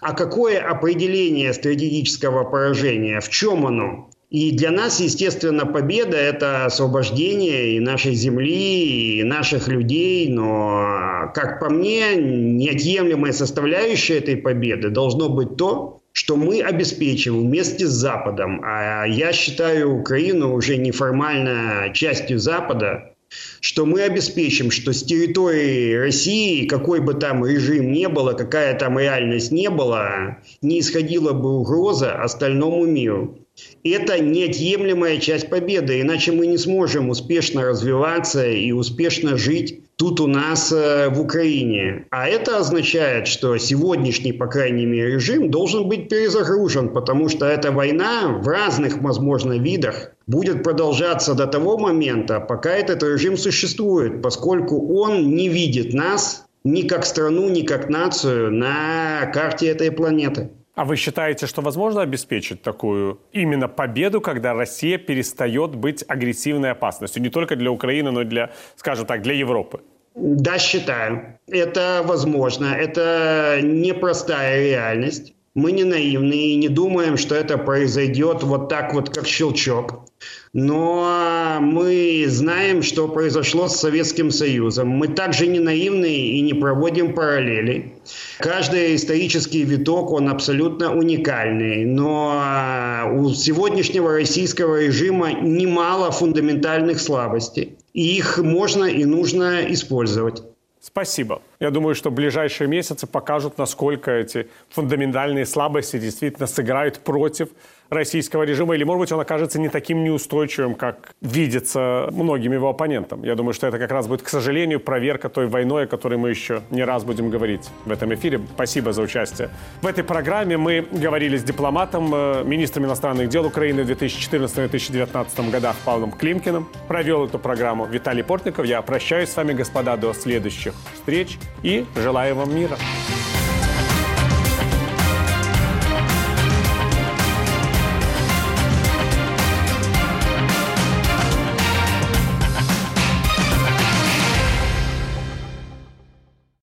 А 0.00 0.14
какое 0.14 0.58
определение 0.58 1.52
стратегического 1.52 2.42
поражения? 2.42 3.20
В 3.20 3.28
чем 3.28 3.66
оно? 3.66 4.10
И 4.30 4.50
для 4.50 4.72
нас, 4.72 4.98
естественно, 4.98 5.64
победа– 5.64 6.16
это 6.18 6.64
освобождение 6.64 7.76
и 7.76 7.80
нашей 7.80 8.14
земли, 8.14 9.20
и 9.20 9.22
наших 9.22 9.68
людей. 9.68 10.28
Но, 10.28 11.30
как 11.36 11.60
по 11.60 11.70
мне, 11.70 12.16
неотъемлемая 12.16 13.32
составляющая 13.32 14.18
этой 14.18 14.36
победы 14.36 14.90
должно 14.90 15.28
быть 15.28 15.56
то, 15.56 15.99
что 16.20 16.36
мы 16.36 16.60
обеспечим 16.60 17.40
вместе 17.40 17.86
с 17.86 17.92
Западом. 17.92 18.60
А 18.62 19.06
я 19.06 19.32
считаю 19.32 19.98
Украину 19.98 20.52
уже 20.54 20.76
неформально 20.76 21.94
частью 21.94 22.38
Запада, 22.38 23.14
что 23.60 23.86
мы 23.86 24.02
обеспечим, 24.02 24.70
что 24.70 24.92
с 24.92 25.02
территории 25.02 25.94
России, 25.94 26.66
какой 26.66 27.00
бы 27.00 27.14
там 27.14 27.46
режим 27.46 27.90
не 27.90 28.06
было, 28.06 28.34
какая 28.34 28.78
там 28.78 28.98
реальность 28.98 29.50
не 29.50 29.70
была, 29.70 30.40
не 30.60 30.80
исходила 30.80 31.32
бы 31.32 31.58
угроза 31.58 32.22
остальному 32.22 32.84
миру. 32.84 33.38
Это 33.82 34.20
неотъемлемая 34.20 35.20
часть 35.20 35.48
победы, 35.48 36.02
иначе 36.02 36.32
мы 36.32 36.48
не 36.48 36.58
сможем 36.58 37.08
успешно 37.08 37.64
развиваться 37.64 38.46
и 38.46 38.72
успешно 38.72 39.38
жить 39.38 39.84
тут 40.00 40.18
у 40.18 40.26
нас 40.26 40.72
э, 40.72 41.10
в 41.10 41.20
Украине. 41.20 42.06
А 42.10 42.26
это 42.26 42.56
означает, 42.56 43.28
что 43.28 43.58
сегодняшний, 43.58 44.32
по 44.32 44.46
крайней 44.46 44.86
мере, 44.86 45.12
режим 45.12 45.50
должен 45.50 45.88
быть 45.88 46.08
перезагружен, 46.08 46.88
потому 46.88 47.28
что 47.28 47.44
эта 47.44 47.70
война 47.70 48.28
в 48.28 48.48
разных, 48.48 49.02
возможно, 49.02 49.58
видах 49.58 50.12
будет 50.26 50.62
продолжаться 50.62 51.34
до 51.34 51.46
того 51.46 51.76
момента, 51.76 52.40
пока 52.40 52.70
этот 52.70 53.02
режим 53.02 53.36
существует, 53.36 54.22
поскольку 54.22 54.98
он 55.02 55.34
не 55.36 55.48
видит 55.48 55.92
нас 55.92 56.46
ни 56.64 56.88
как 56.88 57.04
страну, 57.04 57.50
ни 57.50 57.60
как 57.60 57.90
нацию 57.90 58.50
на 58.50 59.30
карте 59.34 59.66
этой 59.66 59.90
планеты. 59.90 60.48
А 60.74 60.84
вы 60.86 60.96
считаете, 60.96 61.46
что 61.46 61.60
возможно 61.60 62.00
обеспечить 62.00 62.62
такую 62.62 63.20
именно 63.32 63.68
победу, 63.68 64.22
когда 64.22 64.54
Россия 64.54 64.96
перестает 64.96 65.74
быть 65.74 66.02
агрессивной 66.08 66.70
опасностью 66.70 67.20
не 67.22 67.28
только 67.28 67.54
для 67.54 67.70
Украины, 67.70 68.12
но 68.12 68.22
и 68.22 68.24
для, 68.24 68.50
скажем 68.76 69.04
так, 69.04 69.20
для 69.20 69.34
Европы? 69.34 69.80
Да, 70.14 70.58
считаю. 70.58 71.38
Это 71.48 72.02
возможно. 72.04 72.66
Это 72.66 73.60
непростая 73.62 74.64
реальность. 74.64 75.34
Мы 75.54 75.72
не 75.72 75.82
наивны 75.82 76.52
и 76.52 76.54
не 76.54 76.68
думаем, 76.68 77.16
что 77.16 77.34
это 77.34 77.58
произойдет 77.58 78.44
вот 78.44 78.68
так 78.68 78.94
вот, 78.94 79.10
как 79.10 79.26
щелчок. 79.26 80.04
Но 80.52 81.58
мы 81.60 82.24
знаем, 82.28 82.82
что 82.82 83.08
произошло 83.08 83.66
с 83.66 83.76
Советским 83.76 84.30
Союзом. 84.30 84.88
Мы 84.88 85.08
также 85.08 85.48
не 85.48 85.58
наивны 85.58 86.12
и 86.12 86.40
не 86.40 86.54
проводим 86.54 87.14
параллели. 87.14 87.94
Каждый 88.38 88.94
исторический 88.94 89.64
виток, 89.64 90.12
он 90.12 90.28
абсолютно 90.28 90.96
уникальный. 90.96 91.84
Но 91.84 93.10
у 93.12 93.30
сегодняшнего 93.30 94.12
российского 94.12 94.80
режима 94.80 95.32
немало 95.32 96.12
фундаментальных 96.12 97.00
слабостей. 97.00 97.76
И 97.92 98.16
их 98.16 98.38
можно 98.38 98.84
и 98.84 99.04
нужно 99.04 99.72
использовать. 99.72 100.42
Спасибо. 100.80 101.42
Я 101.60 101.70
думаю, 101.70 101.94
что 101.94 102.10
ближайшие 102.10 102.66
месяцы 102.66 103.06
покажут, 103.06 103.58
насколько 103.58 104.10
эти 104.10 104.48
фундаментальные 104.70 105.44
слабости 105.44 105.98
действительно 105.98 106.46
сыграют 106.46 107.00
против 107.00 107.50
российского 107.90 108.44
режима, 108.44 108.74
или, 108.74 108.84
может 108.84 109.00
быть, 109.00 109.12
он 109.12 109.20
окажется 109.20 109.60
не 109.60 109.68
таким 109.68 110.04
неустойчивым, 110.04 110.74
как 110.74 111.14
видится 111.20 112.08
многим 112.12 112.52
его 112.52 112.68
оппонентам. 112.68 113.22
Я 113.24 113.34
думаю, 113.34 113.52
что 113.52 113.66
это 113.66 113.78
как 113.78 113.90
раз 113.90 114.06
будет, 114.06 114.22
к 114.22 114.28
сожалению, 114.28 114.80
проверка 114.80 115.28
той 115.28 115.46
войной, 115.46 115.84
о 115.84 115.86
которой 115.86 116.16
мы 116.16 116.30
еще 116.30 116.62
не 116.70 116.84
раз 116.84 117.04
будем 117.04 117.30
говорить 117.30 117.68
в 117.84 117.90
этом 117.90 118.14
эфире. 118.14 118.40
Спасибо 118.54 118.92
за 118.92 119.02
участие. 119.02 119.50
В 119.82 119.86
этой 119.86 120.04
программе 120.04 120.56
мы 120.56 120.86
говорили 120.90 121.36
с 121.36 121.42
дипломатом, 121.42 122.10
э, 122.14 122.44
министром 122.44 122.86
иностранных 122.86 123.28
дел 123.28 123.44
Украины 123.44 123.82
в 123.82 123.90
2014-2019 123.90 125.50
годах 125.50 125.76
Павлом 125.84 126.12
Климкиным. 126.12 126.68
Провел 126.88 127.26
эту 127.26 127.38
программу 127.38 127.86
Виталий 127.86 128.22
Портников. 128.22 128.66
Я 128.66 128.80
прощаюсь 128.82 129.30
с 129.30 129.36
вами, 129.36 129.52
господа, 129.52 129.96
до 129.96 130.14
следующих 130.14 130.74
встреч 130.94 131.38
и 131.62 131.84
желаю 131.96 132.36
вам 132.36 132.54
мира. 132.54 132.76